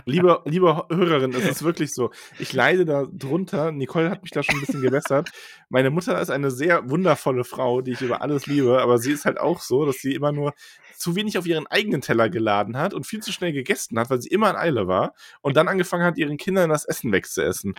[0.06, 2.10] liebe, liebe Hörerin, es ist wirklich so.
[2.38, 3.72] Ich leide da drunter.
[3.72, 5.30] Nicole hat mich da schon ein bisschen gebessert.
[5.68, 9.26] Meine Mutter ist eine sehr wundervolle Frau, die ich über alles liebe, aber sie ist
[9.26, 10.54] halt auch so, dass sie immer nur
[10.96, 14.20] zu wenig auf ihren eigenen Teller geladen hat und viel zu schnell gegessen hat, weil
[14.20, 17.74] sie immer in Eile war und dann angefangen hat, ihren Kindern das Essen wegzuessen.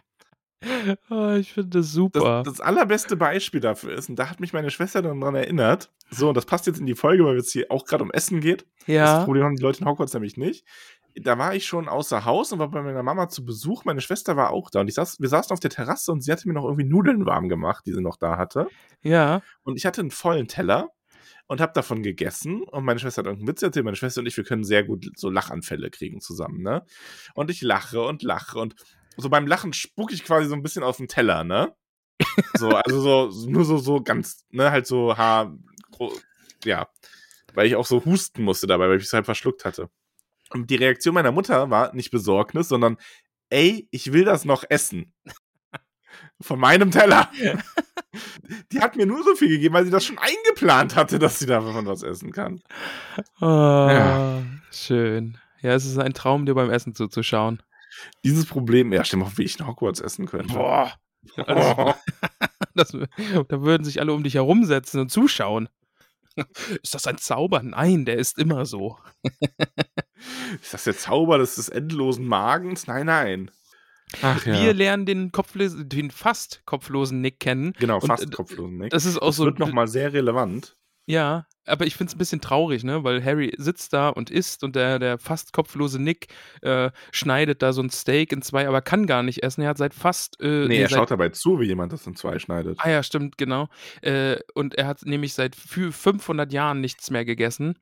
[1.10, 2.44] Oh, ich finde das Das, super.
[2.44, 6.30] das allerbeste Beispiel dafür ist, und da hat mich meine Schwester dann dran erinnert, so,
[6.30, 8.66] und das passt jetzt in die Folge, weil es hier auch gerade um Essen geht.
[8.80, 9.24] Das ja.
[9.24, 10.66] Problem haben die Leute in Hogwarts nämlich nicht.
[11.16, 13.86] Da war ich schon außer Haus und war bei meiner Mama zu Besuch.
[13.86, 16.32] Meine Schwester war auch da und ich saß, wir saßen auf der Terrasse und sie
[16.32, 18.68] hatte mir noch irgendwie Nudeln warm gemacht, die sie noch da hatte.
[19.02, 19.42] Ja.
[19.64, 20.90] Und ich hatte einen vollen Teller
[21.48, 22.64] und habe davon gegessen.
[22.64, 23.84] Und meine Schwester hat irgendeinen Witz erzählt.
[23.84, 26.86] Meine Schwester und ich, wir können sehr gut so Lachanfälle kriegen zusammen, ne?
[27.34, 28.76] Und ich lache und lache und
[29.18, 31.76] so beim Lachen spucke ich quasi so ein bisschen auf den Teller, ne?
[32.58, 35.56] So, also so, nur so, so ganz, ne, halt so Haar,
[36.64, 36.88] ja.
[37.54, 39.90] Weil ich auch so husten musste dabei, weil ich es halt verschluckt hatte.
[40.52, 42.98] Und die Reaktion meiner Mutter war nicht Besorgnis, sondern,
[43.50, 45.14] ey, ich will das noch essen.
[46.42, 47.30] Von meinem Teller.
[48.72, 51.46] Die hat mir nur so viel gegeben, weil sie das schon eingeplant hatte, dass sie
[51.46, 52.62] davon was essen kann.
[53.40, 54.42] Oh, Ja.
[54.72, 55.38] Schön.
[55.62, 57.62] Ja, es ist ein Traum, dir beim Essen zuzuschauen.
[58.24, 60.54] Dieses Problem, ja, stell mal vor, wie ich in Hogwarts essen könnte.
[60.54, 60.94] Boah.
[61.36, 61.96] Alles,
[62.76, 62.92] das,
[63.48, 65.70] da würden sich alle um dich herumsetzen und zuschauen.
[66.82, 67.62] Ist das ein Zauber?
[67.62, 68.98] Nein, der ist immer so.
[70.62, 72.88] Ist das der Zauber des, des endlosen Magens?
[72.88, 73.52] Nein, nein.
[74.22, 77.74] Ach Wir lernen den, den fast kopflosen Nick kennen.
[77.80, 78.92] genau, und, fast äh, kopflosen Nick.
[78.92, 79.46] Das ist auch Das so.
[79.46, 80.76] wird nochmal sehr relevant.
[81.06, 83.04] Ja, aber ich finde es ein bisschen traurig, ne?
[83.04, 86.28] Weil Harry sitzt da und isst und der, der fast kopflose Nick
[86.62, 89.62] äh, schneidet da so ein Steak in zwei, aber kann gar nicht essen.
[89.62, 90.40] Er hat seit fast.
[90.42, 92.78] Äh, Nee, er seit, schaut dabei zu, wie jemand das in zwei schneidet.
[92.82, 93.68] Ah ja, stimmt, genau.
[94.02, 97.78] Äh, und er hat nämlich seit fü- 500 Jahren nichts mehr gegessen.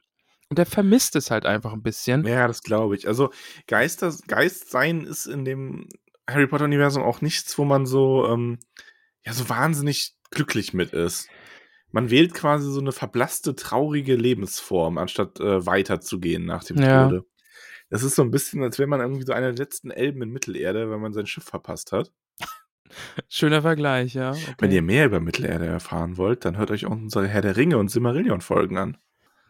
[0.49, 2.25] Und er vermisst es halt einfach ein bisschen.
[2.25, 3.07] Ja, das glaube ich.
[3.07, 3.29] Also
[3.67, 5.87] Geister, Geist sein ist in dem
[6.27, 8.59] Harry Potter-Universum auch nichts, wo man so, ähm,
[9.25, 11.27] ja, so wahnsinnig glücklich mit ist.
[11.91, 17.05] Man wählt quasi so eine verblasste, traurige Lebensform, anstatt äh, weiterzugehen nach dem Ja.
[17.07, 17.25] Tode.
[17.89, 20.29] Das ist so ein bisschen, als wäre man irgendwie so einer der letzten Elben in
[20.29, 22.11] Mittelerde, wenn man sein Schiff verpasst hat.
[23.27, 24.31] Schöner Vergleich, ja.
[24.31, 24.55] Okay.
[24.59, 27.77] Wenn ihr mehr über Mittelerde erfahren wollt, dann hört euch auch unsere Herr der Ringe
[27.77, 28.97] und Silmarillion-Folgen an.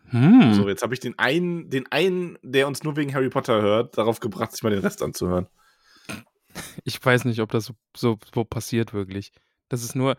[0.09, 0.53] hm.
[0.53, 3.97] So, jetzt habe ich den einen, den einen, der uns nur wegen Harry Potter hört,
[3.97, 5.47] darauf gebracht, sich mal den Rest anzuhören.
[6.83, 9.31] Ich weiß nicht, ob das so, so, so passiert wirklich.
[9.69, 10.17] Das ist nur.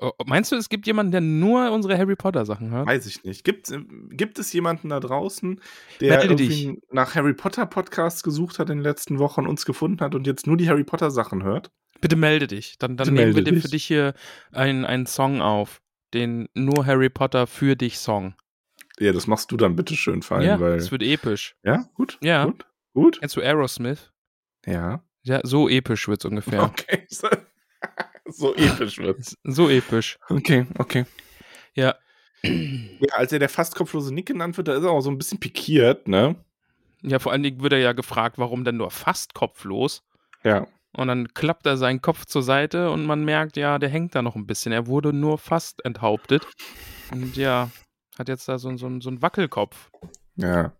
[0.00, 2.86] äh, Meinst du, es gibt jemanden, der nur unsere Harry Potter Sachen hört?
[2.86, 3.44] Weiß ich nicht.
[3.44, 3.72] Gibt,
[4.10, 5.60] gibt es jemanden da draußen,
[6.00, 10.00] der Melde irgendwie nach Harry Potter Podcasts gesucht hat in den letzten Wochen, uns gefunden
[10.00, 11.70] hat und jetzt nur die Harry Potter Sachen hört?
[12.00, 12.76] Bitte melde dich.
[12.78, 13.70] Dann, dann Bitte nehmen wir dir für dich.
[13.70, 14.14] dich hier
[14.52, 15.80] einen, einen Song auf.
[16.12, 18.34] Den nur Harry Potter für dich Song.
[19.00, 20.76] Ja, das machst du dann bitte schön fein, ja, weil.
[20.76, 21.56] das wird episch.
[21.64, 22.18] Ja, gut.
[22.22, 22.44] Ja.
[22.44, 22.66] Gut.
[22.92, 23.18] Gut.
[23.20, 24.12] Kennst du Aerosmith?
[24.66, 25.02] Ja.
[25.22, 26.62] Ja, so episch wird's ungefähr.
[26.64, 27.06] Okay.
[28.26, 29.36] So, episch wird's.
[29.44, 30.18] So episch.
[30.28, 31.04] Okay, okay.
[31.74, 31.94] Ja.
[32.42, 35.18] Ja, als er der fast kopflose Nick genannt wird, da ist er auch so ein
[35.18, 36.36] bisschen pikiert, ne?
[37.02, 40.02] Ja, vor allen Dingen wird er ja gefragt, warum denn nur fast kopflos?
[40.42, 40.66] Ja.
[40.96, 44.22] Und dann klappt er seinen Kopf zur Seite und man merkt, ja, der hängt da
[44.22, 44.72] noch ein bisschen.
[44.72, 46.46] Er wurde nur fast enthauptet.
[47.10, 47.70] Und ja,
[48.18, 49.90] hat jetzt da so, so, so einen Wackelkopf.
[50.36, 50.72] Ja.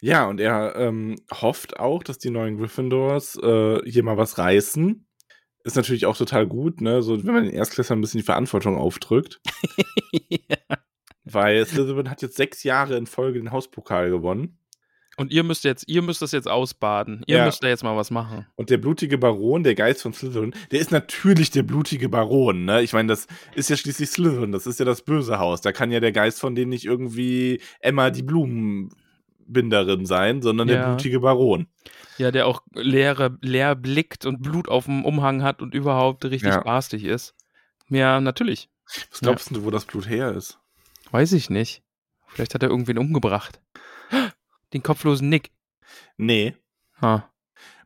[0.00, 5.07] Ja, und er ähm, hofft auch, dass die neuen Gryffindors äh, hier mal was reißen.
[5.64, 7.02] Ist natürlich auch total gut, ne?
[7.02, 9.40] So, wenn man den Erstklässlern ein bisschen die Verantwortung aufdrückt.
[11.24, 14.58] Weil Slytherin hat jetzt sechs Jahre in Folge den Hauspokal gewonnen.
[15.18, 17.24] Und ihr müsst jetzt, ihr müsst das jetzt ausbaden.
[17.26, 17.44] Ihr Ja.
[17.44, 18.46] müsst da jetzt mal was machen.
[18.54, 22.82] Und der blutige Baron, der Geist von Slytherin, der ist natürlich der blutige Baron, ne?
[22.82, 25.60] Ich meine, das ist ja schließlich Slytherin, das ist ja das böse Haus.
[25.60, 28.22] Da kann ja der Geist von denen nicht irgendwie Emma die
[29.48, 30.86] Blumenbinderin sein, sondern der Ja.
[30.88, 31.66] blutige Baron.
[32.18, 36.50] Ja, der auch leere, leer blickt und Blut auf dem Umhang hat und überhaupt richtig
[36.50, 36.60] Ja.
[36.60, 37.34] garstig ist.
[37.88, 38.68] Ja, natürlich.
[39.10, 40.58] Was glaubst du, wo das Blut her ist?
[41.10, 41.82] Weiß ich nicht.
[42.26, 43.60] Vielleicht hat er irgendwen umgebracht.
[44.72, 45.50] Den kopflosen Nick.
[46.16, 46.54] Nee.
[47.00, 47.30] Ha.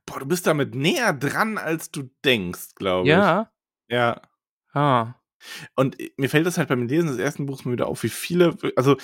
[0.06, 3.10] Boah, du bist damit näher dran, als du denkst, glaube ich.
[3.10, 3.50] Ja.
[3.88, 4.20] Ja.
[4.72, 5.14] Ah.
[5.76, 8.56] Und mir fällt das halt beim Lesen des ersten Buchs mal wieder auf, wie viele,
[8.76, 8.96] also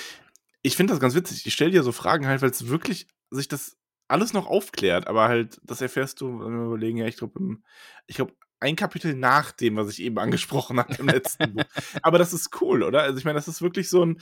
[0.68, 1.46] ich finde das ganz witzig.
[1.46, 3.76] Ich stelle dir so Fragen halt, weil es wirklich sich das
[4.06, 7.58] alles noch aufklärt, aber halt, das erfährst du, wenn wir überlegen, ja, ich glaube,
[8.06, 11.64] ich glaube, ein Kapitel nach dem, was ich eben angesprochen habe im letzten Buch.
[12.02, 13.02] Aber das ist cool, oder?
[13.02, 14.20] Also ich meine, das ist wirklich so ein,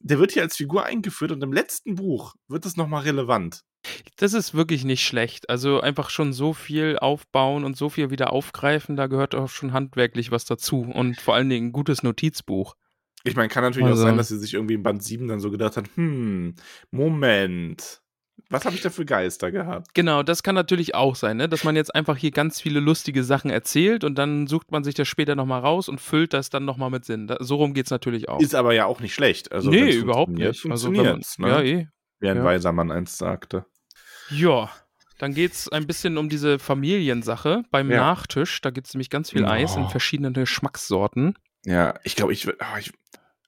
[0.00, 3.62] der wird hier als Figur eingeführt und im letzten Buch wird das nochmal relevant.
[4.16, 5.48] Das ist wirklich nicht schlecht.
[5.48, 9.72] Also einfach schon so viel aufbauen und so viel wieder aufgreifen, da gehört auch schon
[9.72, 10.80] handwerklich was dazu.
[10.80, 12.74] Und vor allen Dingen ein gutes Notizbuch.
[13.24, 15.40] Ich meine, kann natürlich Also- auch sein, dass sie sich irgendwie im Band 7 dann
[15.40, 16.54] so gedacht hat, hm,
[16.90, 18.00] Moment,
[18.50, 19.92] was habe ich da für Geister gehabt?
[19.94, 21.48] Genau, das kann natürlich auch sein, ne?
[21.48, 24.94] dass man jetzt einfach hier ganz viele lustige Sachen erzählt und dann sucht man sich
[24.94, 27.26] das später nochmal raus und füllt das dann nochmal mit Sinn.
[27.26, 28.40] Da, so rum geht es natürlich auch.
[28.40, 29.52] Ist aber ja auch nicht schlecht.
[29.52, 30.64] Also, nee, überhaupt nicht.
[30.70, 31.48] Also, wenn man, ne?
[31.48, 31.86] Ja, eh.
[32.20, 32.44] Wie ein ja.
[32.44, 33.66] weiser Mann einst sagte.
[34.30, 34.70] Ja,
[35.18, 37.98] dann geht es ein bisschen um diese Familiensache beim Ja.
[37.98, 38.60] Nachtisch.
[38.60, 39.88] Da gibt es nämlich ganz viel Eis in Oh.
[39.88, 41.34] verschiedenen Geschmackssorten.
[41.64, 42.92] Ja, ich glaube, ich, ich.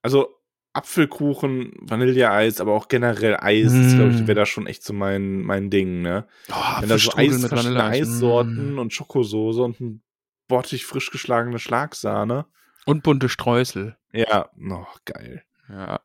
[0.02, 0.34] Also,
[0.72, 3.96] Apfelkuchen, Vanilleeis, aber auch generell Eis, Mm.
[3.96, 6.28] glaube ich, wäre da schon echt so mein, mein Ding, ne?
[6.50, 8.78] Oh, Wenn da so Eis, verschiedene Eissorten mm.
[8.78, 10.02] und Schokosoße und ein
[10.46, 12.46] bottig frisch geschlagene Schlagsahne.
[12.86, 13.96] Und bunte Streusel.
[14.12, 15.42] Ja, oh, geil.
[15.68, 16.00] Ja.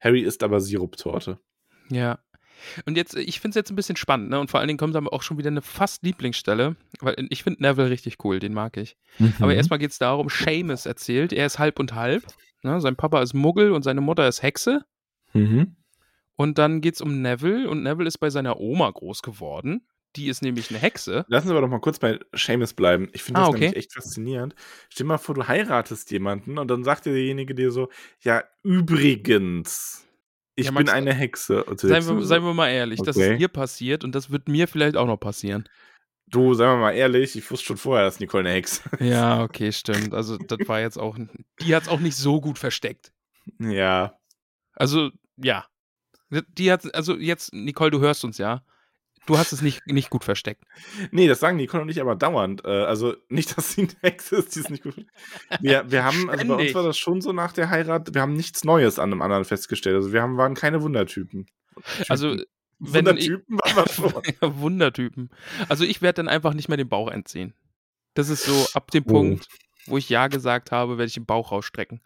[0.00, 1.38] Harry isst aber Siruptorte.
[1.88, 2.18] Ja.
[2.86, 4.40] Und jetzt, ich finde es jetzt ein bisschen spannend, ne?
[4.40, 7.62] Und vor allen Dingen kommt dann auch schon wieder eine fast Lieblingsstelle, weil ich finde
[7.62, 8.96] Neville richtig cool, den mag ich.
[9.38, 9.58] Aber Mhm.
[9.58, 12.24] erstmal geht es darum, Seamus erzählt, er ist halb und halb.
[12.62, 12.80] Ne?
[12.80, 14.84] Sein Papa ist Muggel und seine Mutter ist Hexe.
[15.32, 15.76] Mhm.
[16.36, 19.86] Und dann geht es um Neville und Neville ist bei seiner Oma groß geworden.
[20.16, 21.24] Die ist nämlich eine Hexe.
[21.28, 23.08] Lassen Sie aber doch mal kurz bei Seamus bleiben.
[23.12, 23.60] Ich finde Ah, das okay.
[23.60, 24.54] nämlich echt faszinierend.
[24.88, 27.88] Stell dir mal vor, du heiratest jemanden und dann sagt dir derjenige dir so,
[28.20, 30.03] ja, übrigens,
[30.56, 31.64] ich Ja, bin eine Hexe.
[31.76, 33.32] Seien wir, seien wir mal ehrlich, das Okay.
[33.32, 35.68] ist dir passiert und das wird mir vielleicht auch noch passieren.
[36.26, 39.72] Du, sagen wir mal ehrlich, ich wusste schon vorher, dass Nicole eine Hexe Ja, okay,
[39.72, 40.14] stimmt.
[40.14, 41.16] Also, das war jetzt auch.
[41.60, 43.12] Die hat es auch nicht so gut versteckt.
[43.58, 44.18] Ja.
[44.74, 45.66] Also, ja.
[46.30, 48.64] Die hat, also jetzt, Nicole, du hörst uns ja.
[49.26, 50.64] Du hast es nicht, nicht gut versteckt.
[51.10, 52.64] Nee, das sagen Nicole und ich aber dauernd.
[52.64, 54.94] Äh, also nicht, dass sie Hexe ist, die ist nicht gut.
[55.60, 58.34] Wir, wir haben, also bei uns war das schon so nach der Heirat, wir haben
[58.34, 59.96] nichts Neues an einem anderen festgestellt.
[59.96, 61.46] Also wir haben, waren keine Wundertypen.
[62.08, 62.46] Also, Typen.
[62.78, 64.22] wenn Wundertypen waren wir schon.
[64.60, 65.30] Wundertypen.
[65.68, 67.54] Also, ich werde dann einfach nicht mehr den Bauch entziehen.
[68.14, 69.12] Das ist so ab dem Oh.
[69.12, 69.48] Punkt,
[69.86, 72.00] wo ich Ja gesagt habe, werde ich den Bauch rausstrecken.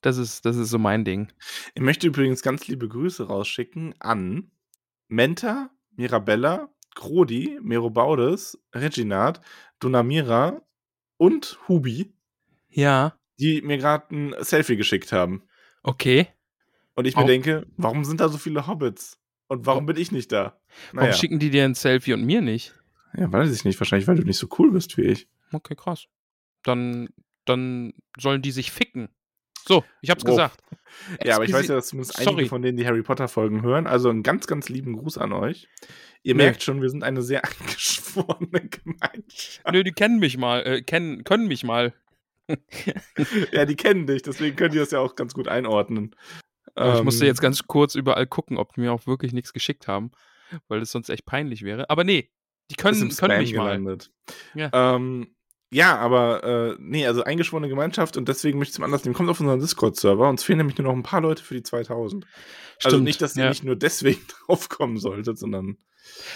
[0.00, 1.30] Das ist, das ist so mein Ding.
[1.74, 4.50] Ich möchte übrigens ganz liebe Grüße rausschicken an
[5.06, 9.40] Menta, Mirabella, Grodi, Merobaudes, Reginat,
[9.80, 10.62] Dunamira
[11.16, 12.12] und Hubi,
[12.68, 15.42] Ja, die mir gerade ein Selfie geschickt haben.
[15.82, 16.28] okay.
[16.94, 19.18] Und ich mir Auch- denke, warum sind da so viele Hobbits?
[19.48, 20.60] Und warum bin ich nicht da?
[20.92, 21.12] Warum Naja.
[21.14, 22.74] schicken die dir ein Selfie und mir nicht?
[23.16, 23.80] Ja, weiß ich nicht.
[23.80, 25.26] Wahrscheinlich, weil du nicht so cool bist wie ich.
[25.52, 26.06] Okay, krass.
[26.62, 27.08] Dann,
[27.46, 29.08] dann sollen die sich ficken.
[29.66, 30.30] So, ich hab's Wow.
[30.30, 30.58] gesagt.
[31.24, 32.46] Ja, aber ich weiß ja, dass zumindest einige Sorry.
[32.48, 33.86] von denen die Harry Potter Folgen hören.
[33.86, 35.66] Also einen ganz, ganz lieben Gruß an euch.
[36.22, 36.44] Ihr Nee.
[36.44, 39.62] merkt schon, wir sind eine sehr eingeschworene Gemeinschaft.
[39.72, 41.94] Nö, die kennen mich mal, äh, kennen, können mich mal.
[43.52, 46.14] Ja, die kennen dich, deswegen können die das ja auch ganz gut einordnen.
[46.74, 49.52] Aber ich musste Ähm, jetzt ganz kurz überall gucken, ob die mir auch wirklich nichts
[49.52, 50.10] geschickt haben,
[50.68, 51.88] weil es sonst echt peinlich wäre.
[51.90, 52.30] Aber nee,
[52.70, 53.64] die können, können mich mal.
[53.78, 54.10] gelandet.
[54.54, 54.70] Ja.
[54.72, 55.34] Ähm,
[55.72, 59.30] ja, aber äh, nee, also eingeschworene Gemeinschaft und deswegen möchte ich zum Anlass nehmen, kommt
[59.30, 60.28] auf unseren Discord-Server.
[60.28, 62.24] Uns fehlen nämlich nur noch ein paar Leute für die 2000.
[62.76, 63.48] Also Stimmt, nicht, dass ihr ja.
[63.48, 65.76] nicht nur deswegen draufkommen solltet, sondern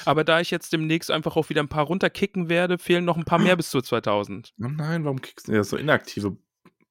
[0.05, 3.25] Aber da ich jetzt demnächst einfach auch wieder ein paar runterkicken werde, fehlen noch ein
[3.25, 4.55] paar mehr bis zu 2000.
[4.63, 6.37] oh nein, warum kickst du ja so inaktive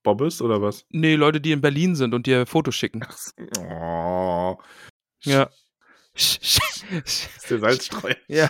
[0.03, 0.85] Bobbes oder was?
[0.89, 3.01] Nee, Leute, die in Berlin sind und dir Fotos schicken.
[3.07, 3.31] Ach so.
[3.59, 4.57] Oh,
[5.23, 5.49] Ja.
[6.13, 6.61] ist
[7.49, 8.15] der Salzstreuer.
[8.27, 8.49] ja.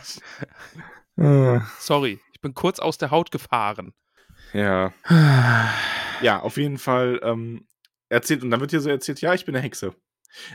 [1.18, 3.94] Ah, Sorry, bin kurz aus der Haut gefahren.
[4.54, 4.94] Ja.
[6.22, 7.68] Ja, auf jeden Fall ähm,
[8.08, 9.94] erzählt, und dann wird hier so erzählt, ja, ich bin eine Hexe.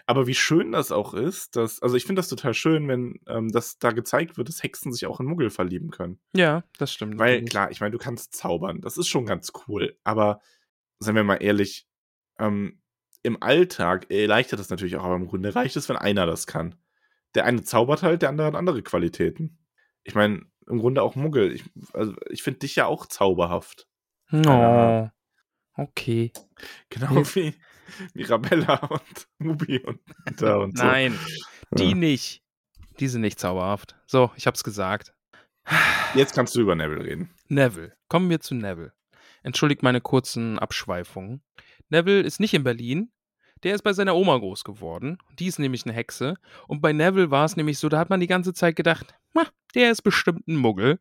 [0.06, 3.50] Aber wie schön das auch ist, dass, also ich finde das total schön, wenn ähm,
[3.50, 6.18] das da gezeigt wird, dass Hexen sich auch in Muggel verlieben können.
[6.34, 7.18] Ja, das stimmt.
[7.18, 7.50] Weil natürlich.
[7.50, 10.40] klar, ich meine, du kannst zaubern, das ist schon ganz cool, aber
[10.98, 11.86] seien wir mal ehrlich,
[12.38, 12.80] ähm,
[13.22, 16.74] im Alltag erleichtert das natürlich auch, aber im Grunde reicht es, wenn einer das kann.
[17.34, 19.58] Der eine zaubert halt, der andere hat andere Qualitäten.
[20.10, 21.52] Ich meine, im Grunde auch Muggel.
[21.52, 23.86] Ich, also ich finde dich ja auch zauberhaft.
[24.32, 25.08] Oh,
[25.76, 26.32] okay.
[26.88, 27.54] Genau wie
[28.14, 30.00] Mirabella und Mubi und
[30.36, 30.84] da und so.
[30.84, 31.16] Nein,
[31.70, 31.94] die Ja.
[31.94, 32.42] nicht.
[32.98, 33.94] Die sind nicht zauberhaft.
[34.06, 35.14] So, ich hab's gesagt.
[36.16, 37.30] Jetzt kannst du über Neville reden.
[37.46, 37.96] Neville.
[38.08, 38.92] Kommen wir zu Neville.
[39.44, 41.40] Entschuldigt meine kurzen Abschweifungen.
[41.88, 43.12] Neville ist nicht in Berlin.
[43.62, 45.18] Der ist bei seiner Oma groß geworden.
[45.38, 46.34] Die ist nämlich eine Hexe.
[46.66, 49.44] Und bei Neville war es nämlich so, da hat man die ganze Zeit gedacht, "Ma,
[49.74, 50.98] der ist bestimmt ein Muggel.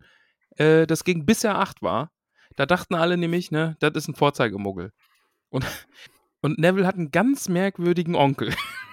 [0.58, 2.12] Äh, das ging bis er acht war.
[2.56, 4.92] Da dachten alle nämlich, ne, das ist ein Vorzeigemuggel.
[5.50, 5.66] Und,
[6.42, 8.54] und Neville hat einen ganz merkwürdigen Onkel.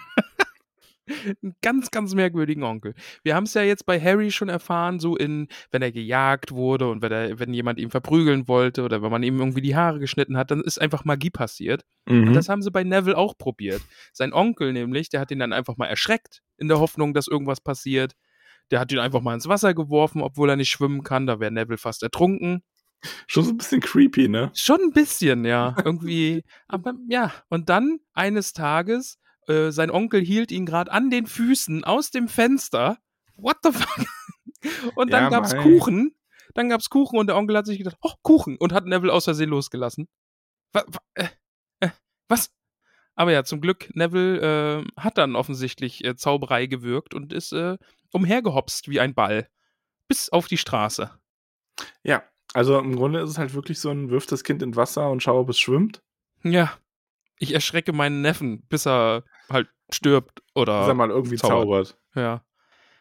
[1.43, 2.95] einen ganz, ganz merkwürdigen Onkel.
[3.23, 6.89] Wir haben es ja jetzt bei Harry schon erfahren, so in, wenn er gejagt wurde
[6.91, 9.99] und wenn, er, wenn jemand ihn verprügeln wollte oder wenn man ihm irgendwie die Haare
[9.99, 11.85] geschnitten hat, dann ist einfach Magie passiert.
[12.09, 12.33] Und Mhm.
[12.35, 13.83] das haben sie bei Neville auch probiert.
[14.13, 17.61] Sein Onkel nämlich, der hat ihn dann einfach mal erschreckt, in der Hoffnung, dass irgendwas
[17.61, 18.15] passiert.
[18.73, 21.27] Der hat ihn einfach mal ins Wasser geworfen, obwohl er nicht schwimmen kann.
[21.27, 22.63] Da wäre Neville fast ertrunken.
[23.29, 24.51] Schon so ein bisschen creepy, ne?
[24.55, 25.77] Schon ein bisschen, ja.
[25.85, 26.43] Irgendwie.
[26.67, 27.33] Aber ja.
[27.49, 29.19] Und dann eines Tages,
[29.49, 32.99] äh, sein Onkel hielt ihn gerade an den Füßen aus dem Fenster.
[33.37, 34.07] What the fuck?
[34.97, 35.63] Und dann Ja, gab's mei.
[35.63, 36.15] Kuchen.
[36.55, 38.57] Dann gab's Kuchen und der Onkel hat sich gedacht, oh, Kuchen.
[38.57, 40.09] Und hat Neville aus Versehen losgelassen.
[40.73, 41.29] Wa, wa, äh,
[41.81, 41.91] äh,
[42.29, 42.51] was?
[43.15, 47.77] Aber ja, zum Glück, Neville äh, hat dann offensichtlich äh, Zauberei gewirkt und ist äh,
[48.11, 49.49] umhergehopst wie ein Ball.
[50.09, 51.11] Bis auf die Straße.
[52.03, 52.23] Ja,
[52.55, 55.23] also im Grunde ist es halt wirklich so ein wirft das Kind in Wasser und
[55.23, 56.03] schau, ob es schwimmt.
[56.43, 56.73] Ja.
[57.39, 60.87] Ich erschrecke meinen Neffen, bis er halt stirbt oder.
[60.87, 61.89] Er mal irgendwie zaubert.
[61.89, 61.99] zaubert.
[62.15, 62.43] Ja.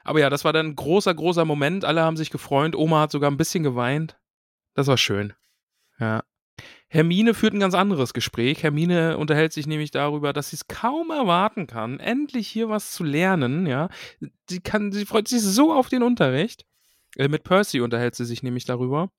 [0.03, 1.83] Aber ja, das war dann ein großer, großer Moment.
[1.83, 2.75] Alle haben sich gefreut.
[2.75, 4.17] Oma hat sogar ein bisschen geweint.
[4.75, 5.33] Das war schön.
[5.99, 6.23] Ja.
[6.87, 8.63] Hermine führt ein ganz anderes Gespräch.
[8.63, 13.03] Hermine unterhält sich nämlich darüber, dass sie es kaum erwarten kann, endlich hier was zu
[13.03, 13.65] lernen.
[13.65, 13.89] Ja,
[14.47, 16.65] sie kann, sie freut sich so auf den Unterricht.
[17.17, 19.09] Äh, mit Percy unterhält sie sich nämlich darüber.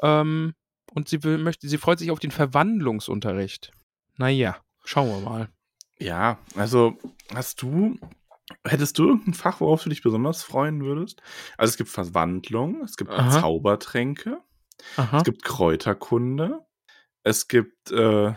[0.00, 0.54] Ähm,
[0.92, 3.72] und sie will, möchte, sie freut sich auf den Verwandlungsunterricht.
[4.16, 5.48] Naja, schauen wir mal.
[6.00, 6.96] Ja, also
[7.34, 7.96] hast du,
[8.64, 11.22] hättest du irgendein Fach, worauf du dich besonders freuen würdest?
[11.56, 13.40] Also es gibt Verwandlung, es gibt Aha.
[13.40, 14.40] Zaubertränke,
[14.96, 15.18] Aha.
[15.18, 16.64] es gibt Kräuterkunde,
[17.24, 18.32] es gibt äh,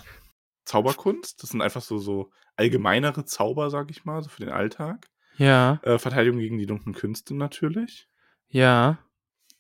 [0.65, 5.07] Zauberkunst, das sind einfach so, so allgemeinere Zauber, sag ich mal, so für den Alltag.
[5.37, 8.07] Ja, Äh, Verteidigung gegen die dunklen Künste natürlich.
[8.49, 8.97] ja.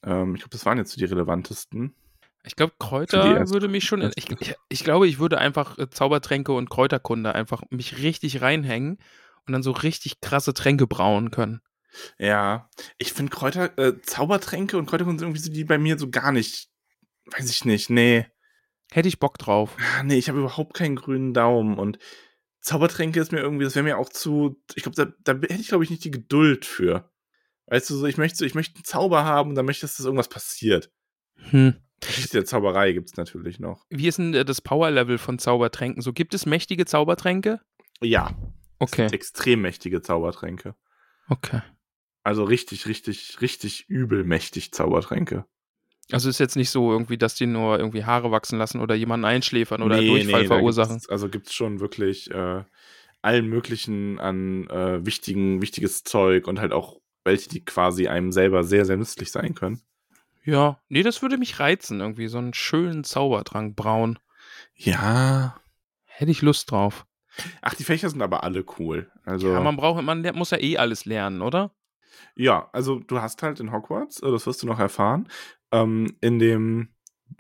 [0.03, 1.95] Ähm, ich glaube, das waren jetzt so die relevantesten.
[2.43, 4.01] Ich glaube, Kräuter würde mich schon.
[4.15, 8.97] Ich, ich, ich glaube, ich würde einfach äh, Zaubertränke und Kräuterkunde einfach mich richtig reinhängen
[9.45, 11.61] und dann so richtig krasse Tränke brauen können.
[12.17, 16.09] Ja, ich finde Kräuter, äh, Zaubertränke und Kräuterkunst sind irgendwie so die bei mir so
[16.09, 16.69] gar nicht,
[17.25, 18.25] weiß ich nicht, nee.
[18.91, 19.77] Hätte ich Bock drauf.
[19.97, 21.99] Ah, Nee, ich habe überhaupt keinen grünen Daumen und
[22.61, 25.69] Zaubertränke ist mir irgendwie, das wäre mir auch zu, ich glaube, da, da hätte ich
[25.69, 27.11] glaube ich nicht die Geduld für.
[27.67, 29.91] Weißt du, so, ich möchte, so, ich möchte einen Zauber haben und dann möchte ich,
[29.91, 30.91] dass irgendwas passiert.
[31.49, 31.75] Hm.
[32.01, 33.85] Geschichte der Zauberei gibt es natürlich noch.
[33.89, 36.01] Wie ist denn äh, das Power-Level von Zaubertränken?
[36.01, 37.59] So gibt es mächtige Zaubertränke?
[38.01, 38.35] Ja, es
[38.79, 40.75] Okay, gibt extrem mächtige Zaubertränke.
[41.29, 41.61] okay.
[42.23, 45.45] Also richtig, richtig, richtig übel mächtig Zaubertränke.
[46.11, 49.25] Also ist jetzt nicht so irgendwie, dass die nur irgendwie Haare wachsen lassen oder jemanden
[49.25, 50.95] einschläfern oder Nee, Durchfall nee, verursachen.
[50.95, 52.63] Gibt's, also gibt es schon wirklich äh,
[53.23, 58.63] allen möglichen an äh, wichtigen, wichtiges Zeug und halt auch welche, die quasi einem selber
[58.63, 59.81] sehr, sehr nützlich sein können.
[60.43, 64.19] Ja, nee, das würde mich reizen, irgendwie so einen schönen Zaubertrank braun.
[64.75, 65.55] Ja.
[66.05, 67.05] Hätte ich Lust drauf.
[67.61, 69.11] Ach, die Fächer sind aber alle cool.
[69.23, 71.73] Also, Ja, ja, man braucht, man muss ja eh alles lernen, oder?
[72.73, 75.29] also du hast halt in Hogwarts, äh, das wirst du noch erfahren,
[75.71, 76.89] ähm, in dem,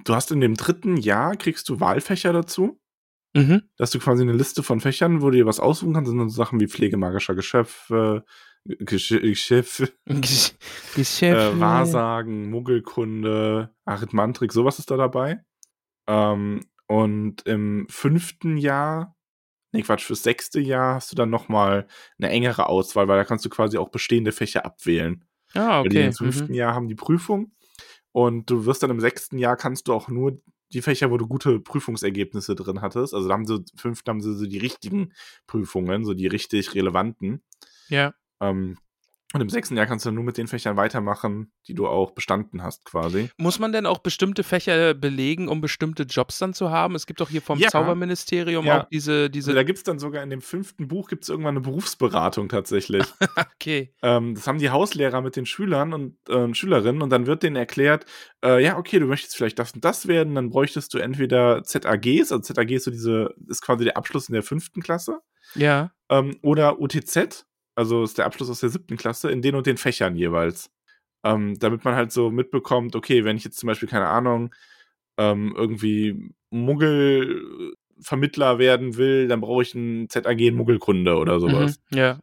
[0.05, 2.77] du hast in dem dritten Jahr, kriegst du Wahlfächer dazu.
[3.33, 3.61] Mhm.
[3.77, 6.27] dass du quasi eine Liste von Fächern, wo du dir was aussuchen kannst, sind dann
[6.27, 8.25] so Sachen wie Pflege magischer Geschöpfe,
[8.65, 11.21] Gesch Geschöpfe, Geschäft.
[11.21, 15.43] äh, Wahrsagen, Muggelkunde, Arithmantrik, sowas ist da dabei.
[16.07, 19.15] Ähm, und im fünften Jahr,
[19.71, 21.87] nee, Quatsch, fürs sechste Jahr hast du dann nochmal
[22.19, 25.25] eine engere Auswahl, weil da kannst du quasi auch bestehende Fächer abwählen.
[25.53, 26.05] Ah, Weil die okay.
[26.07, 26.53] im fünften Mhm.
[26.53, 27.53] Jahr haben die Prüfung
[28.11, 30.39] und du wirst dann im sechsten Jahr kannst du auch nur
[30.71, 33.13] die Fächer, wo du gute Prüfungsergebnisse drin hattest.
[33.13, 35.13] Also da haben sie, im fünften haben sie so die richtigen
[35.47, 37.43] Prüfungen, so die richtig relevanten.
[37.89, 38.13] Ja.
[38.41, 38.77] Ähm,
[39.33, 42.63] Und im sechsten Jahr kannst du nur mit den Fächern weitermachen, die du auch bestanden
[42.63, 43.29] hast, quasi.
[43.37, 46.95] Muss man denn auch bestimmte Fächer belegen, um bestimmte Jobs dann zu haben?
[46.95, 47.69] Es gibt doch hier vom Ja.
[47.69, 48.81] Zauberministerium Ja.
[48.81, 49.51] auch diese, diese.
[49.51, 53.05] Also da gibt es dann sogar in dem fünften Buch gibt's irgendwann eine Berufsberatung tatsächlich.
[53.55, 53.93] okay.
[54.01, 57.55] ähm, das haben die Hauslehrer mit den Schülern und äh, Schülerinnen und dann wird denen
[57.55, 58.05] erklärt,
[58.43, 62.33] äh, ja, okay, du möchtest vielleicht das und das werden, dann bräuchtest du entweder ZAGs,
[62.33, 65.19] also ZAG ist so diese, ist quasi der Abschluss in der fünften Klasse,
[65.55, 65.91] Ja.
[66.09, 67.45] ähm, oder UTZ,
[67.75, 70.69] also ist der Abschluss aus der siebten Klasse, in den und den Fächern jeweils.
[71.23, 74.53] Ähm, damit man halt so mitbekommt, okay, wenn ich jetzt zum Beispiel, keine Ahnung,
[75.17, 81.79] ähm, irgendwie Muggelvermittler werden will, dann brauche ich ein ZAG in Muggelkunde oder sowas.
[81.91, 81.97] Mhm.
[81.97, 82.19] Ja.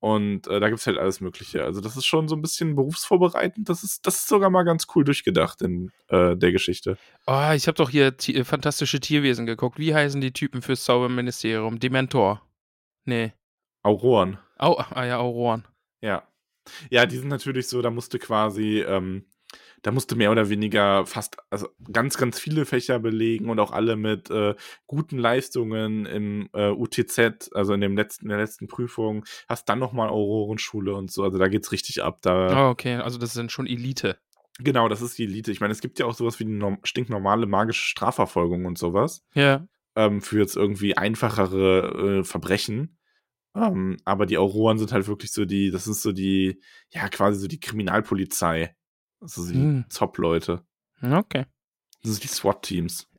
[0.00, 1.64] Und äh, da gibt's halt alles Mögliche.
[1.64, 3.68] Also, das ist schon so ein bisschen berufsvorbereitend.
[3.68, 6.96] Das ist, das ist sogar mal ganz cool durchgedacht in äh, der Geschichte.
[7.26, 9.80] Oh, ich habe doch hier Ti- äh, fantastische Tierwesen geguckt.
[9.80, 11.80] Wie heißen die Typen fürs Zauberministerium?
[11.80, 12.42] Dementor.
[13.06, 13.32] Nee.
[13.82, 14.38] Auroren.
[14.58, 15.66] Au, ah ja, Auroren.
[16.00, 16.22] Ja.
[16.90, 19.24] Ja, die sind natürlich so, da musste quasi, ähm,
[19.82, 23.96] da musste mehr oder weniger fast, also ganz, ganz viele Fächer belegen und auch alle
[23.96, 24.54] mit äh,
[24.86, 29.78] guten Leistungen im äh, UTZ, also in dem letzten, in der letzten Prüfung, hast dann
[29.78, 31.22] nochmal Aurorenschule und so.
[31.22, 32.18] Also da geht's richtig ab.
[32.22, 34.18] Da, Oh, okay, also das sind schon Elite.
[34.58, 35.52] Genau, das ist die Elite.
[35.52, 39.24] Ich meine, es gibt ja auch sowas wie eine norm stinknormale magische Strafverfolgung und sowas.
[39.34, 39.66] Ja.
[39.94, 42.97] ähm, für jetzt irgendwie einfachere äh, Verbrechen.
[43.66, 47.40] Ähm, aber die Auroren sind halt wirklich so die, das sind so die, ja, quasi
[47.40, 48.74] so die Kriminalpolizei.
[49.20, 49.84] Also so die Hm.
[49.92, 50.64] Top-Leute.
[51.02, 51.46] Okay.
[52.02, 53.08] Das sind die SWAT-Teams.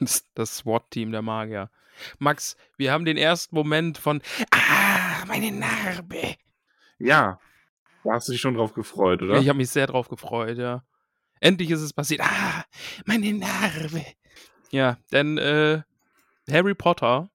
[0.00, 1.70] Das, das SWAT-Team der Magier.
[2.18, 4.20] Max, wir haben den ersten Moment von
[4.50, 6.34] Ah, meine Narbe.
[6.98, 7.38] Ja.
[8.04, 9.38] Da hast du dich schon drauf gefreut, oder?
[9.40, 10.82] Ich habe mich sehr drauf gefreut, ja.
[11.40, 12.22] Endlich ist es passiert.
[12.22, 12.64] Ah,
[13.06, 14.04] meine Narbe.
[14.70, 15.82] Ja, denn äh,
[16.50, 17.30] Harry Potter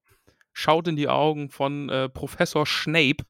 [0.54, 3.24] schaut in die Augen von äh, Professor Snape,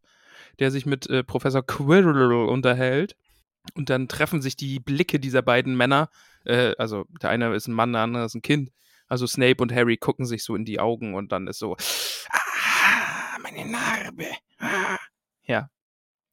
[0.60, 3.16] der sich mit äh, Professor Quirrell unterhält.
[3.74, 6.10] Und dann treffen sich die Blicke dieser beiden Männer.
[6.44, 8.70] Äh, also der eine ist ein Mann, der andere ist ein Kind.
[9.08, 11.76] Also Snape und Harry gucken sich so in die Augen und dann ist so,
[12.30, 14.26] ah, meine Narbe.
[14.58, 14.98] Ah.
[15.46, 15.70] Ja.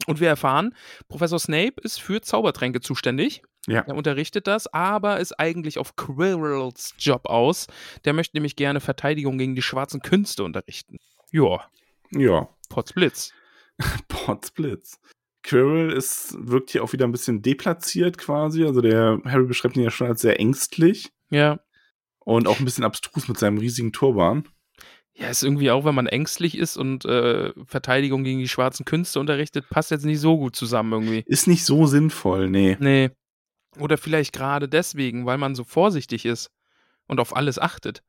[0.08, 0.76] Und wir erfahren,
[1.08, 3.44] Professor Snape ist für Zaubertränke zuständig.
[3.68, 3.82] Ja.
[3.82, 7.68] Er unterrichtet das, aber ist eigentlich auf Quirrells Job aus.
[8.06, 10.98] Der möchte nämlich gerne Verteidigung gegen die schwarzen Künste unterrichten.
[11.32, 11.66] Ja,
[12.12, 12.50] Ja.
[12.70, 13.34] Potzblitz.
[14.08, 15.00] Potsblitz.
[15.44, 18.64] Quirrell ist, wirkt hier auch wieder ein bisschen deplatziert quasi.
[18.64, 21.60] Also der Harry beschreibt ihn ja schon als sehr ängstlich Ja.
[22.20, 24.48] und auch ein bisschen abstrus mit seinem riesigen Turban.
[25.14, 29.20] Ja, ist irgendwie auch, wenn man ängstlich ist und äh, Verteidigung gegen die schwarzen Künste
[29.20, 31.24] unterrichtet, passt jetzt nicht so gut zusammen irgendwie.
[31.28, 32.78] Ist nicht so sinnvoll, nee.
[32.80, 33.10] Nee.
[33.80, 36.52] Oder vielleicht gerade deswegen, weil man so vorsichtig ist
[37.08, 38.04] und auf alles achtet.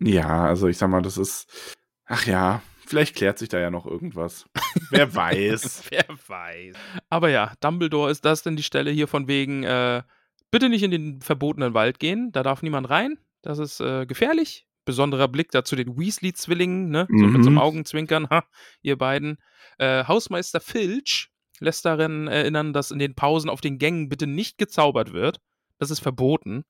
[0.00, 1.76] Ja, also ich sag mal, das ist.
[2.06, 4.44] Ach ja, vielleicht klärt sich da ja noch irgendwas.
[4.90, 5.84] Wer weiß.
[5.90, 6.76] Wer weiß.
[7.08, 10.02] Aber ja, Dumbledore ist das denn die Stelle hier von wegen, äh,
[10.50, 14.66] bitte nicht in den verbotenen Wald gehen, da darf niemand rein, das ist äh, gefährlich.
[14.84, 17.06] Besonderer Blick dazu den Weasley-Zwillingen, ne?
[17.10, 17.58] So mit so einem Mhm.
[17.58, 18.44] Augenzwinkern, ha,
[18.80, 19.36] ihr beiden.
[19.76, 21.30] Äh, Hausmeister Filch
[21.60, 25.40] lässt darin erinnern, dass in den Pausen auf den Gängen bitte nicht gezaubert wird.
[25.78, 26.64] Das ist verboten.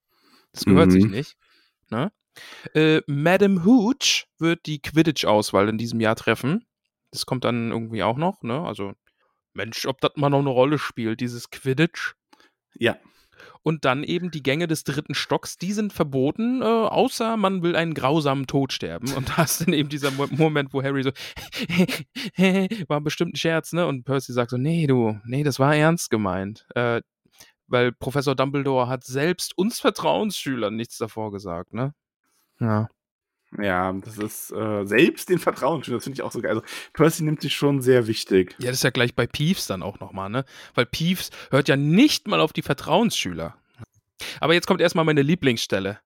[0.52, 0.90] Das gehört Mhm.
[0.92, 1.36] sich nicht.
[1.90, 2.12] Ne?
[2.74, 6.64] Äh, Madame Hooch wird die Quidditch-Auswahl in diesem Jahr treffen.
[7.10, 8.60] Das kommt dann irgendwie auch noch, ne?
[8.60, 8.92] Also,
[9.54, 12.14] Mensch, ob das mal noch eine Rolle spielt, dieses Quidditch.
[12.74, 12.96] Ja.
[13.68, 17.76] Und dann eben die Gänge des dritten Stocks, die sind verboten, äh, außer man will
[17.76, 19.12] einen grausamen Tod sterben.
[19.12, 21.10] Und da ist dann eben dieser Mo Moment, wo Harry so,
[22.88, 23.86] war bestimmt ein Scherz, ne?
[23.86, 26.66] Und Percy sagt so, nee, du, nee, das war ernst gemeint.
[26.74, 27.02] Äh,
[27.66, 31.92] weil Professor Dumbledore hat selbst uns Vertrauensschülern nichts davor gesagt, ne?
[32.60, 32.88] Ja.
[33.56, 36.50] Ja, das ist äh, selbst den Vertrauen, das finde ich auch so geil.
[36.50, 38.54] Also Percy nimmt sich schon sehr wichtig.
[38.58, 40.44] Ja, das ist ja gleich bei Peeves dann auch nochmal, ne?
[40.74, 43.56] Weil Peeves hört ja nicht mal auf die Vertrauensschüler.
[44.40, 45.98] Aber jetzt kommt erstmal meine Lieblingsstelle.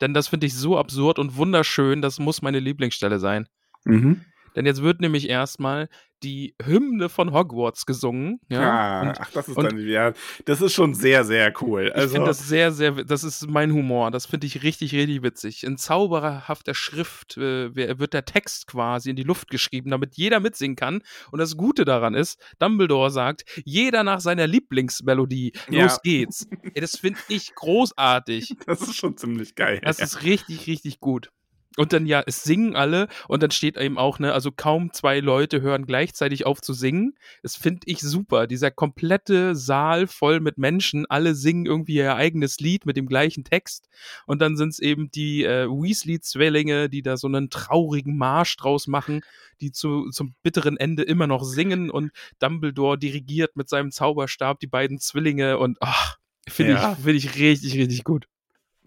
[0.00, 3.48] Denn das finde ich so absurd und wunderschön, das muss meine Lieblingsstelle sein.
[3.84, 4.24] Mhm.
[4.56, 5.88] Denn jetzt wird nämlich erstmal
[6.24, 8.40] die Hymne von Hogwarts gesungen.
[8.48, 8.60] Ja?
[8.60, 10.12] ah, und ach, das ist und- dann, ja,
[10.46, 11.88] das ist schon sehr, sehr cool.
[11.88, 14.10] ich Also, finde das sehr, sehr, das ist mein Humor.
[14.10, 15.64] Das finde ich richtig, richtig witzig.
[15.64, 20.76] In zauberhafter Schrift äh, wird der Text quasi in die Luft geschrieben, damit jeder mitsingen
[20.76, 21.02] kann.
[21.30, 25.52] Und das Gute daran ist, Dumbledore sagt, jeder nach seiner Lieblingsmelodie.
[25.68, 25.98] Los Ja.
[26.02, 26.46] geht's.
[26.74, 28.54] Ey, das finde ich großartig.
[28.66, 29.80] das ist schon ziemlich geil.
[29.84, 30.04] Das ja.
[30.04, 31.30] ist richtig, richtig gut.
[31.76, 35.18] Und dann ja, es singen alle und dann steht eben auch, ne, also kaum zwei
[35.18, 37.14] Leute hören gleichzeitig auf zu singen.
[37.42, 38.46] Das finde ich super.
[38.46, 43.42] Dieser komplette Saal voll mit Menschen, alle singen irgendwie ihr eigenes Lied mit dem gleichen
[43.42, 43.88] Text.
[44.26, 48.86] Und dann sind es eben die äh, Weasley-Zwillinge, die da so einen traurigen Marsch draus
[48.86, 49.22] machen,
[49.60, 54.68] die zu, zum bitteren Ende immer noch singen und Dumbledore dirigiert mit seinem Zauberstab die
[54.68, 56.92] beiden Zwillinge und ach, finde Ja.
[56.92, 58.26] ich, finde ich richtig, richtig gut.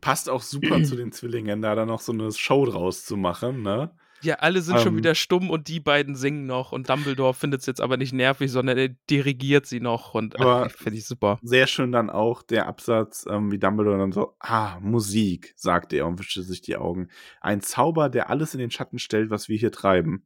[0.01, 3.61] Passt auch super zu den Zwillingen, da dann noch so eine Show draus zu machen,
[3.61, 3.91] ne?
[4.23, 4.97] Ja, alle sind schon Ähm.
[4.97, 8.51] wieder stumm und die beiden singen noch und Dumbledore findet es jetzt aber nicht nervig,
[8.51, 10.35] sondern er dirigiert sie noch und
[10.71, 11.37] finde ich super.
[11.43, 16.07] Sehr schön dann auch der Absatz, ähm, wie Dumbledore dann so, ah, Musik, sagte er
[16.07, 17.09] und wischte sich die Augen.
[17.41, 20.25] Ein Zauber, der alles in den Schatten stellt, was wir hier treiben.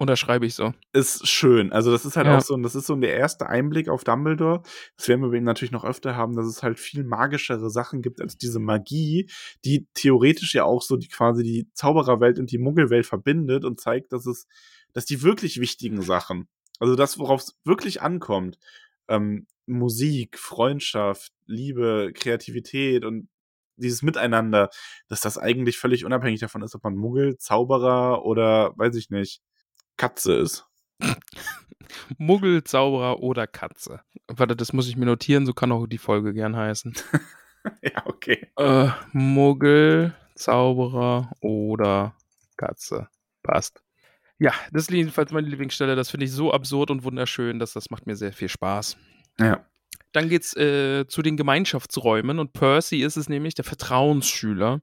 [0.00, 0.72] Unterschreibe ich so.
[0.94, 1.72] Ist schön.
[1.72, 2.38] Also das ist halt Ja.
[2.38, 4.62] auch so, das ist so der erste Einblick auf Dumbledore.
[4.96, 8.00] Das werden wir bei ihm natürlich noch öfter haben, dass es halt viel magischere Sachen
[8.00, 9.28] gibt als diese Magie,
[9.66, 14.14] die theoretisch ja auch so die quasi die Zaubererwelt und die Muggelwelt verbindet und zeigt,
[14.14, 14.46] dass es,
[14.94, 16.48] dass die wirklich wichtigen Sachen,
[16.78, 18.58] also das, worauf es wirklich ankommt,
[19.08, 23.28] ähm, Musik, Freundschaft, Liebe, Kreativität und
[23.76, 24.70] dieses Miteinander,
[25.08, 29.42] dass das eigentlich völlig unabhängig davon ist, ob man Muggel, Zauberer oder weiß ich nicht,
[30.00, 30.64] Katze ist.
[32.16, 34.00] Muggel, Zauberer oder Katze.
[34.28, 36.94] Warte, das muss ich mir notieren, so kann auch die Folge gern heißen.
[37.82, 38.48] ja, okay.
[38.56, 42.14] Äh, Muggel, Zauberer oder
[42.56, 43.08] Katze.
[43.42, 43.82] Passt.
[44.38, 45.96] Ja, das ist jedenfalls meine Lieblingsstelle.
[45.96, 48.96] Das finde ich so absurd und wunderschön, dass das macht mir sehr viel Spaß.
[49.38, 49.66] Ja.
[50.12, 54.80] Dann geht's äh, zu den Gemeinschaftsräumen und Percy ist es nämlich, der Vertrauensschüler.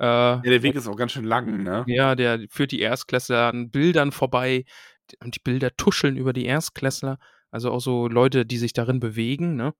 [0.00, 1.84] Äh, Ja, der Weg ist auch ganz schön lang, ne?
[1.86, 4.64] ja, der führt die Erstklässler an Bildern vorbei
[5.22, 7.18] und die Bilder tuscheln über die Erstklässler.
[7.50, 9.74] Also auch so Leute, die sich darin bewegen, ne?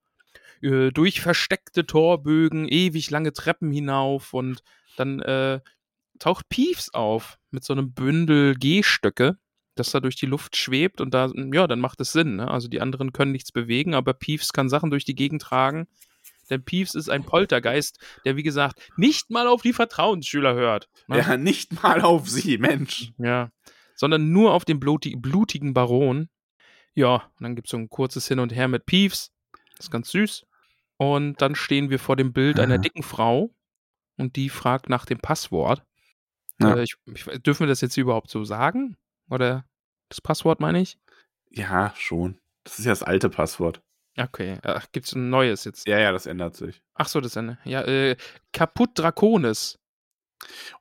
[0.61, 4.61] Äh, durch versteckte Torbögen, ewig lange Treppen hinauf und
[4.97, 5.59] dann äh,
[6.19, 9.37] taucht Peeves auf mit so einem Bündel Gehstöcke,
[9.75, 12.49] das da durch die Luft schwebt und da, ja, dann macht es Sinn, ne?
[12.51, 15.87] Also die anderen können nichts bewegen, aber Peeves kann Sachen durch die Gegend tragen.
[16.51, 20.89] Denn Peeves ist ein Poltergeist, der, wie gesagt, nicht mal auf die Vertrauensschüler hört.
[21.07, 21.17] ne?
[21.17, 23.13] Ja, nicht mal auf sie, Mensch.
[23.17, 23.49] Ja,
[23.95, 26.29] sondern nur auf den bluti blutigen Baron.
[26.93, 29.31] Ja, und dann gibt es so ein kurzes Hin und Her mit Peeves.
[29.77, 30.45] Das ist ganz süß.
[30.97, 33.49] Und dann stehen wir vor dem Bild einer dicken Frau
[34.17, 35.83] und die fragt nach dem Passwort.
[36.59, 36.75] Ja.
[36.75, 38.97] Äh, ich, ich, dürfen wir das jetzt überhaupt so sagen?
[39.29, 39.65] Oder
[40.09, 40.99] das Passwort meine ich?
[41.49, 42.39] Ja, schon.
[42.63, 43.81] Das ist ja das alte Passwort.
[44.23, 45.87] Okay, äh, gibt es ein neues jetzt?
[45.87, 46.81] Ja, ja, das ändert sich.
[46.95, 47.57] Ach so, das eine.
[47.63, 48.15] Ja, äh,
[48.53, 49.77] kaputt Draconis.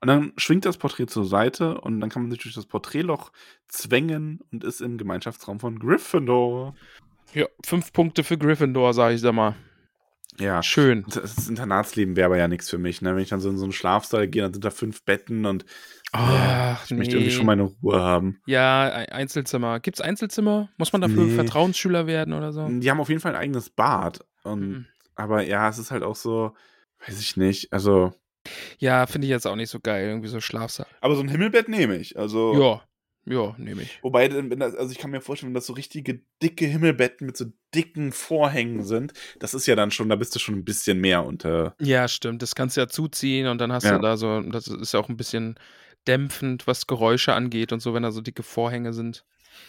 [0.00, 3.30] Und dann schwingt das Porträt zur Seite und dann kann man sich durch das Porträtloch
[3.68, 6.74] zwängen und ist im Gemeinschaftsraum von Gryffindor.
[7.34, 9.54] Ja, fünf Punkte für Gryffindor, sage ich da mal.
[10.38, 11.04] Ja, Schön.
[11.08, 13.02] das das Internatsleben wäre aber ja nichts für mich.
[13.02, 13.14] Ne?
[13.14, 15.66] Wenn ich dann so in so einen Schlafsaal gehe, dann sind da fünf Betten und
[16.12, 18.40] Ach, ich möchte irgendwie schon meine Ruhe haben.
[18.46, 19.80] Ja, Ei- Einzelzimmer.
[19.80, 20.68] Gibt's Einzelzimmer?
[20.76, 21.34] Muss man dafür Nee.
[21.34, 22.66] Vertrauensschüler werden oder so?
[22.68, 24.24] Die haben auf jeden Fall ein eigenes Bad.
[24.42, 24.86] Und, Mhm.
[25.16, 26.54] Aber ja, es ist halt auch so,
[27.06, 27.72] weiß ich nicht.
[27.72, 28.12] Also,
[28.78, 30.86] Ja, finde ich jetzt auch nicht so geil, irgendwie so Schlafsaal.
[31.02, 32.18] aber so ein Himmelbett nehme ich.
[32.18, 32.82] Also, Ja,
[33.32, 33.98] ja, nehme ich.
[34.02, 37.44] Wobei, also ich kann mir vorstellen, wenn das so richtige dicke Himmelbetten mit so
[37.74, 41.24] dicken Vorhängen sind, das ist ja dann schon, da bist du schon ein bisschen mehr
[41.26, 41.74] unter.
[41.80, 42.40] Ja, stimmt.
[42.40, 43.96] Das kannst du ja zuziehen und dann hast Ja.
[43.96, 45.56] du da so, das ist ja auch ein bisschen
[46.06, 49.24] dämpfend, was Geräusche angeht und so, wenn da so dicke Vorhänge sind.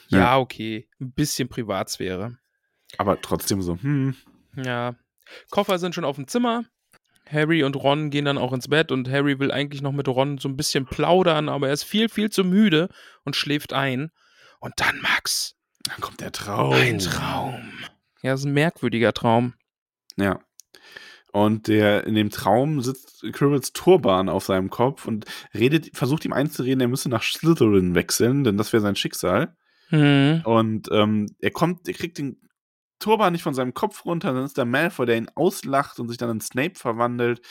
[0.07, 0.37] Ja, Ja.
[0.37, 0.87] okay.
[0.99, 2.37] Ein bisschen Privatsphäre.
[2.97, 4.15] Aber trotzdem so, hm.
[4.55, 4.95] Ja.
[5.49, 6.65] Koffer sind schon auf dem Zimmer.
[7.29, 10.37] Harry und Ron gehen dann auch ins Bett und Harry will eigentlich noch mit Ron
[10.37, 12.89] so ein bisschen plaudern, aber er ist viel, viel zu müde
[13.23, 14.11] und schläft ein.
[14.59, 15.55] Und dann, Max,
[15.85, 16.73] Dann kommt der Traum.
[16.73, 17.71] ein Traum.
[18.21, 19.53] Ja, das ist ein merkwürdiger Traum.
[20.17, 20.39] Ja.
[21.31, 26.33] Und der in dem Traum sitzt Quirrells Turban auf seinem Kopf und redet, versucht ihm
[26.33, 29.55] einzureden, er müsse nach Slytherin wechseln, denn das wäre sein Schicksal.
[29.89, 30.41] Hm.
[30.43, 32.37] Und ähm, er kommt, er kriegt den
[32.99, 36.17] Turban nicht von seinem Kopf runter, dann ist der Malfoy, der ihn auslacht und sich
[36.17, 37.41] dann in Snape verwandelt.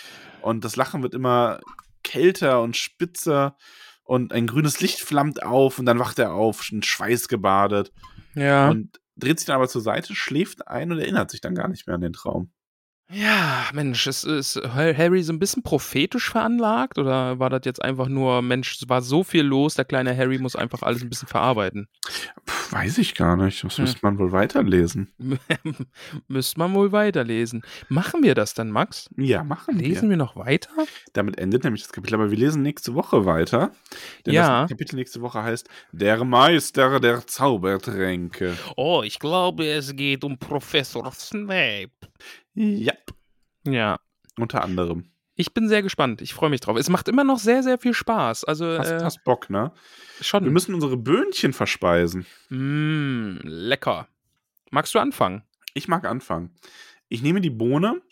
[0.42, 1.60] Und das Lachen wird immer
[2.02, 3.56] kälter und spitzer
[4.04, 7.92] und ein grünes Licht flammt auf und dann wacht er auf, in Schweiß gebadet
[8.34, 8.68] Ja.
[8.70, 11.86] und dreht sich dann aber zur Seite, schläft ein und erinnert sich dann gar nicht
[11.86, 12.50] mehr an den Traum.
[13.12, 18.06] Ja, Mensch, ist, ist Harry so ein bisschen prophetisch veranlagt oder war das jetzt einfach
[18.08, 21.26] nur, Mensch, es war so viel los, der kleine Harry muss einfach alles ein bisschen
[21.26, 21.88] verarbeiten?
[22.46, 23.64] Puh, weiß ich gar nicht.
[23.64, 23.84] Das Hm.
[23.84, 25.12] müsste man wohl weiterlesen.
[26.28, 27.62] Müsste man wohl weiterlesen.
[27.88, 29.10] Machen wir das dann, Max?
[29.16, 30.10] Ja, machen Lesen wir.
[30.10, 30.70] wir noch weiter?
[31.12, 33.72] Damit endet nämlich das Kapitel, aber wir lesen nächste Woche weiter.
[34.24, 34.62] Denn Ja.
[34.62, 38.56] das Kapitel nächste Woche heißt Der Meister der Zaubertränke.
[38.76, 41.90] Oh, ich glaube, es geht um Professor Snape.
[42.54, 42.94] Ja,
[43.64, 43.98] Ja.
[44.38, 45.10] unter anderem.
[45.36, 46.20] Ich bin sehr gespannt.
[46.20, 46.76] Ich freue mich drauf.
[46.76, 48.44] Es macht immer noch sehr, sehr viel Spaß.
[48.44, 49.72] Also Hast, äh, hast Bock, ne?
[50.20, 50.44] schon.
[50.44, 52.26] Wir müssen unsere Böhnchen verspeisen.
[52.50, 54.08] Mm, lecker.
[54.70, 55.42] Magst du anfangen?
[55.72, 56.54] Ich mag anfangen.
[57.08, 58.02] Ich nehme die Bohne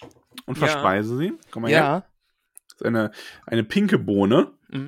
[0.46, 0.66] und Ja.
[0.66, 1.32] verspeise sie.
[1.50, 2.06] Komm mal her.
[2.68, 3.10] Das ist eine,
[3.46, 4.52] eine pinke Bohne.
[4.68, 4.86] Mm.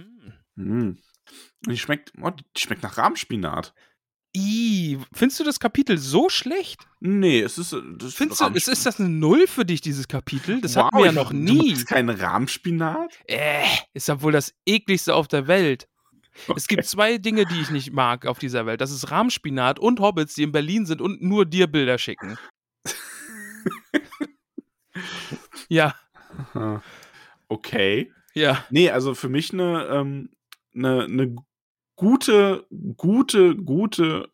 [0.55, 0.99] Mm.
[1.67, 3.75] Und die schmeckt, oh, die schmeckt nach Rahmspinat.
[4.37, 6.87] I, findest du das Kapitel so schlecht?
[7.01, 7.72] Nee, es ist.
[7.72, 10.61] äh, Das Findest du, ist, ist das eine Null für dich, dieses Kapitel?
[10.61, 11.70] Das Wow, hatten wir ja noch nie.
[11.70, 13.12] magst keinen Rahmspinat?
[13.26, 15.89] Äh, ist ja wohl das ekligste auf der Welt.
[16.47, 16.76] Es Okay.
[16.76, 18.81] gibt zwei Dinge, die ich nicht mag auf dieser Welt.
[18.81, 22.39] Das ist Rahmspinat und Hobbits, die in Berlin sind und nur dir Bilder schicken.
[25.68, 25.95] ja.
[27.49, 28.12] Okay.
[28.35, 28.64] ja.
[28.70, 30.31] Nee, also für mich eine, ähm,
[30.74, 31.37] eine, eine
[32.01, 34.31] gute, gute, gute,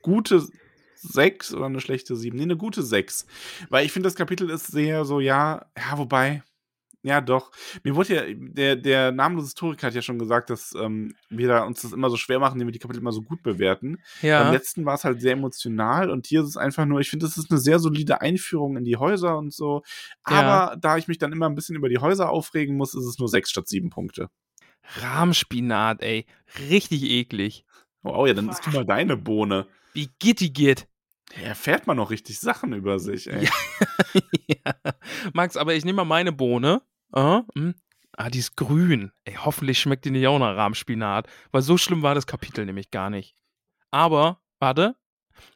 [0.00, 0.46] gute
[0.94, 2.36] 6 oder eine schlechte 7.
[2.36, 3.26] Nee, eine gute 6.
[3.68, 6.44] Weil ich finde, das Kapitel ist sehr so, ja, ja, wobei,
[7.02, 7.50] ja, doch.
[7.82, 11.64] Mir wurde ja, der, der namenlose Historiker hat ja schon gesagt, dass ähm, wir da
[11.64, 13.96] uns das immer so schwer machen, indem wir die Kapitel immer so gut bewerten.
[14.20, 17.10] Beim Ja, letzten war es halt sehr emotional und hier ist es einfach nur, ich
[17.10, 19.82] finde, das ist eine sehr solide Einführung in die Häuser und so.
[20.22, 23.18] Aber da ich mich dann immer ein bisschen über die Häuser aufregen muss, ist es
[23.18, 24.28] nur 6 statt 7 Punkte.
[24.82, 26.26] Rahmspinat, ey.
[26.68, 27.64] Richtig eklig.
[28.02, 29.66] Wow, ja, dann isst du mal deine Bohne.
[29.92, 30.88] Wie gitti geht.
[31.34, 33.48] Da erfährt man noch richtig Sachen über sich, ey.
[34.46, 34.74] ja.
[35.32, 36.82] Max, aber ich nehme mal meine Bohne.
[37.12, 37.74] Ah, hm.
[38.16, 39.12] ah, die ist grün.
[39.24, 41.28] Ey, hoffentlich schmeckt die nicht auch nach Rahmspinat.
[41.52, 43.34] Weil so schlimm war das Kapitel nämlich gar nicht.
[43.90, 44.96] Aber, warte.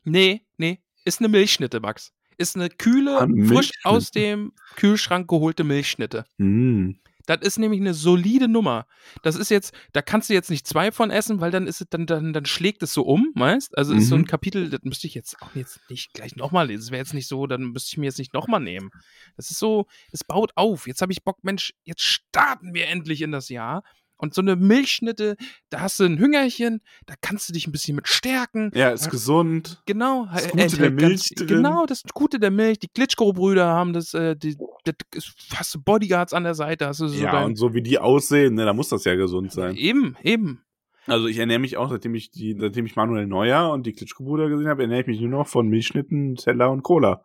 [0.04, 0.80] Nee, nee.
[1.04, 2.12] Ist eine Milchschnitte, Max.
[2.36, 6.24] Ist eine kühle, Ah, frisch aus dem Kühlschrank geholte Milchschnitte.
[6.38, 6.92] Mm.
[7.26, 8.86] Das ist nämlich eine solide Nummer.
[9.22, 11.86] Das ist jetzt, da kannst du jetzt nicht zwei von essen, weil dann ist es,
[11.88, 13.76] dann, dann, dann schlägt es so um, weißt?
[13.78, 14.26] Also ist so ein Mhm.
[14.26, 16.82] Kapitel, das müsste ich jetzt auch jetzt nicht gleich nochmal lesen.
[16.82, 18.90] Das wäre jetzt nicht so, dann müsste ich mir jetzt nicht nochmal nehmen.
[19.36, 20.86] Das ist so, das baut auf.
[20.86, 23.82] Jetzt habe ich Bock, Mensch, jetzt starten wir endlich in das Jahr.
[24.24, 25.36] Und so eine Milchschnitte,
[25.70, 28.70] da hast du ein Hüngerchen, da kannst du dich ein bisschen mit stärken.
[28.74, 29.82] Ja, ist gesund.
[29.86, 31.46] Genau, Das äh, Gute enthält der Milch drin.
[31.46, 32.78] Genau, das Gute der Milch.
[32.78, 37.00] Die Klitschko-Brüder haben das, äh, die, das ist, hast du Bodyguards an der Seite, hast
[37.00, 39.52] du so ja, dein, und so wie die aussehen, ne, da muss das ja gesund
[39.52, 39.76] sein.
[39.76, 40.64] Eben, eben.
[41.06, 44.48] Also ich ernähre mich auch, seitdem ich die, seitdem ich Manuel Neuer und die Klitschko-Brüder
[44.48, 47.22] gesehen habe, ernähre ich mich nur noch von Milchschnitten, Teller und Cola.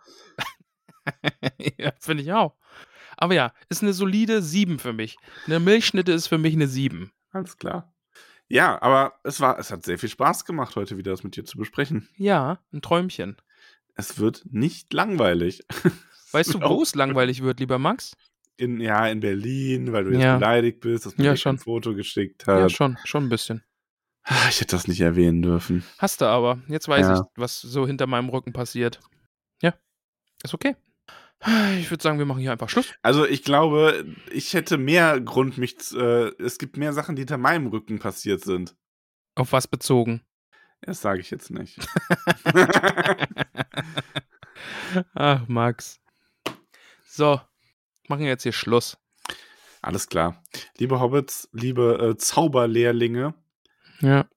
[1.78, 2.56] ja, finde ich auch.
[3.22, 5.17] Aber ja, ist eine solide 7 für mich.
[5.45, 7.11] Eine Milchschnitte ist für mich eine 7.
[7.32, 7.93] Alles klar.
[8.47, 11.43] Ja, aber es war, es hat sehr viel Spaß gemacht, heute wieder das mit dir
[11.45, 12.07] zu besprechen.
[12.15, 13.36] Ja, ein Träumchen.
[13.95, 15.61] Es wird nicht langweilig.
[16.32, 18.15] Weißt du, wo es langweilig wird, lieber Max?
[18.57, 20.36] In, ja, in Berlin, weil du jetzt Ja.
[20.36, 21.55] beleidigt bist, dass man Ja, schon.
[21.55, 22.59] ein Foto geschickt hat.
[22.59, 23.63] Ja, schon, schon ein bisschen.
[24.24, 25.84] Ah, Ich hätte das nicht erwähnen dürfen.
[25.97, 26.61] Hast du aber.
[26.67, 27.13] Jetzt weiß Ja.
[27.15, 28.99] ich, was so hinter meinem Rücken passiert.
[29.61, 29.74] Ja,
[30.43, 30.76] ist okay.
[31.80, 32.94] Ich würde sagen, wir machen hier einfach Schluss.
[33.02, 35.76] Also ich glaube, ich hätte mehr Grund, mich.
[35.96, 38.76] Äh, es gibt mehr Sachen, die hinter meinem Rücken passiert sind.
[39.36, 40.22] Auf was bezogen?
[40.82, 41.80] Das sage ich jetzt nicht.
[45.14, 46.00] Ach, Max.
[47.08, 47.40] So,
[48.08, 48.98] machen jetzt hier Schluss.
[49.82, 50.44] Alles klar.
[50.78, 53.34] Liebe Hobbits, liebe äh, Zauberlehrlinge,
[54.02, 54.28] Ja.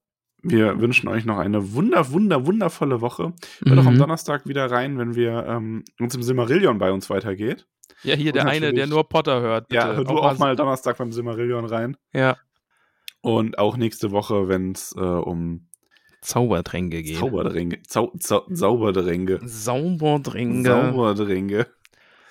[0.43, 3.33] Wir wünschen euch noch eine wunder, wunder, wundervolle Woche.
[3.65, 3.99] Hört auch am Mhm.
[3.99, 7.65] Donnerstag wieder rein, wenn wir ähm, uns im Silmarillion bei uns weitergeht.
[8.03, 9.69] Ja, hier Und der eine, der nur Potter hört.
[9.69, 9.81] Bitte.
[9.81, 11.97] Ja, hör du auch mal Donnerstag beim Silmarillion rein.
[12.13, 12.37] Ja.
[13.21, 15.67] Und auch nächste Woche, wenn es äh, um
[16.21, 17.17] Zaubertränke geht.
[17.17, 20.69] Zauberdränge, Zau Zau Zauberdränge, Zaubertränke.
[20.69, 21.67] Zauberdränge.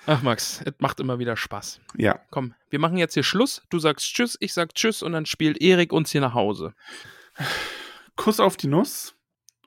[0.05, 1.79] Ach, Max, es macht immer wieder Spaß.
[1.97, 3.63] Ja, Komm, wir machen jetzt hier Schluss.
[3.69, 6.73] Du sagst Tschüss, ich sag Tschüss und dann spielt Erik uns hier nach Hause.
[8.15, 9.15] Kuss auf die Nuss.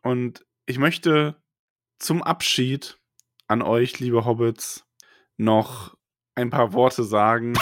[0.02, 1.40] Und ich möchte
[1.98, 2.98] zum Abschied
[3.48, 4.84] an euch, liebe Hobbits,
[5.36, 5.96] noch
[6.34, 7.54] ein paar Worte sagen.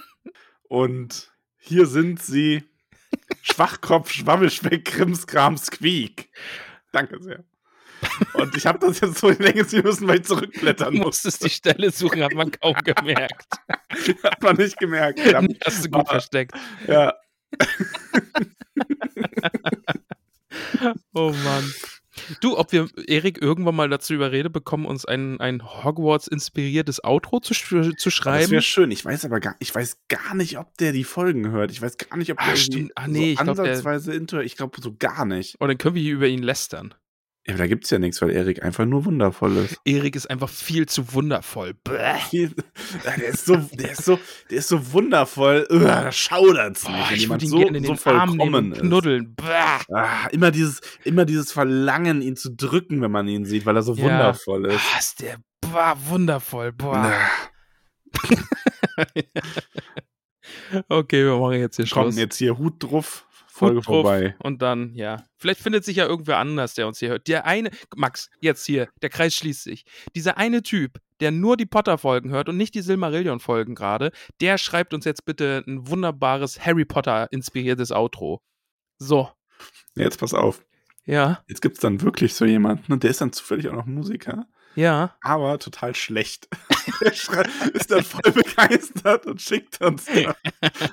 [0.68, 2.64] Und hier sind sie.
[3.42, 6.30] Schwachkopf, Schwabbelspeck, Krimskram, Squeak.
[6.92, 7.44] Danke sehr.
[8.34, 11.06] Und ich habe das jetzt so in Länge ziehen müssen, weil ich zurückblättern Du muss.
[11.06, 13.46] musstest die Stelle suchen, hat man kaum gemerkt.
[14.24, 15.20] Hat man nicht gemerkt.
[15.24, 15.40] Ja.
[15.64, 16.52] Hast du gut versteckt.
[16.88, 17.14] ja.
[21.14, 21.72] Oh Mann.
[22.40, 27.54] Du, ob wir Erik irgendwann mal dazu überrede bekommen, uns ein, ein Hogwarts-inspiriertes Outro zu,
[27.54, 28.50] zu Das schreiben?
[28.52, 28.90] wäre schön.
[28.92, 31.72] Ich weiß aber gar, ich weiß gar nicht, ob der die Folgen hört.
[31.72, 32.92] Ich weiß gar nicht, ob Ah, der stimmt.
[32.94, 34.42] Ah, nee, ich so glaub, der- ansatzweise.
[34.44, 35.56] Ich glaube so gar nicht.
[35.60, 36.94] Und dann können wir hier über ihn lästern.
[37.46, 39.78] Ja, aber da gibt's ja nichts, weil Erik einfach nur wundervoll ist.
[39.84, 41.74] Erik ist einfach viel zu wundervoll.
[41.84, 42.14] Bäh.
[43.04, 44.18] Der ist so, der ist so,
[44.50, 45.66] der ist so wundervoll.
[45.70, 48.72] Uah, da schaudert's nicht, Boah, wenn jemand so, in so den Arm nehmen vollkommen und
[48.72, 48.80] ist.
[48.80, 49.36] knuddeln.
[49.92, 53.82] Ah, immer dieses, immer dieses Verlangen, ihn zu drücken, wenn man ihn sieht, weil er
[53.82, 54.04] so Ja.
[54.04, 54.80] wundervoll ist.
[54.94, 56.72] Ah, ist der boah, wundervoll.
[56.72, 56.96] Boah.
[56.96, 57.30] Ah.
[60.88, 62.16] Okay, wir machen jetzt hier Schluss.
[62.16, 64.34] jetzt hier Hut drauf, Folge Hut vorbei.
[64.40, 65.24] Und dann, ja.
[65.36, 67.28] Vielleicht findet sich ja irgendwer anders, der uns hier hört.
[67.28, 69.84] Der eine, Max, jetzt hier, der Kreis schließt sich.
[70.16, 74.92] Dieser eine Typ, der nur die Potter-Folgen hört und nicht die Silmarillion-Folgen gerade, der schreibt
[74.92, 78.42] uns jetzt bitte ein wunderbares Harry Potter-inspiriertes Outro.
[78.98, 79.28] So,
[79.94, 80.64] Jetzt pass auf.
[81.04, 84.46] ja, Jetzt gibt's dann wirklich so jemanden und der ist dann zufällig auch noch Musiker,
[84.74, 85.14] ja.
[85.20, 86.48] aber total schlecht.
[87.00, 90.34] der schrei- ist dann voll begeistert und schickt uns das.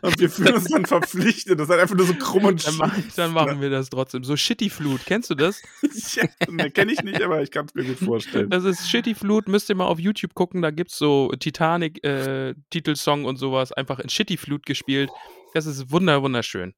[0.01, 1.59] Und wir fühlen uns dann verpflichtet.
[1.59, 4.23] Das ist halt einfach nur so krumm und Dann, mach, dann machen wir das trotzdem.
[4.23, 5.61] So Shitty Flut, kennst du das?
[6.15, 8.49] ja, ne, kenne ich nicht, aber ich kann es mir gut vorstellen.
[8.49, 13.37] Das ist Shitty Flut, müsst ihr mal auf YouTube gucken, da gibt's so Titanic-Titelsong und
[13.37, 15.09] sowas, einfach in Shitty Flut gespielt.
[15.53, 16.73] Das ist wunder, wunderschön.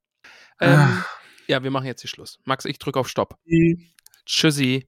[0.59, 1.05] Ähm, Ah.
[1.47, 2.39] ja, wir machen jetzt hier Schluss.
[2.45, 3.37] Max, ich drücke auf Stopp.
[4.25, 4.87] Tschüssi.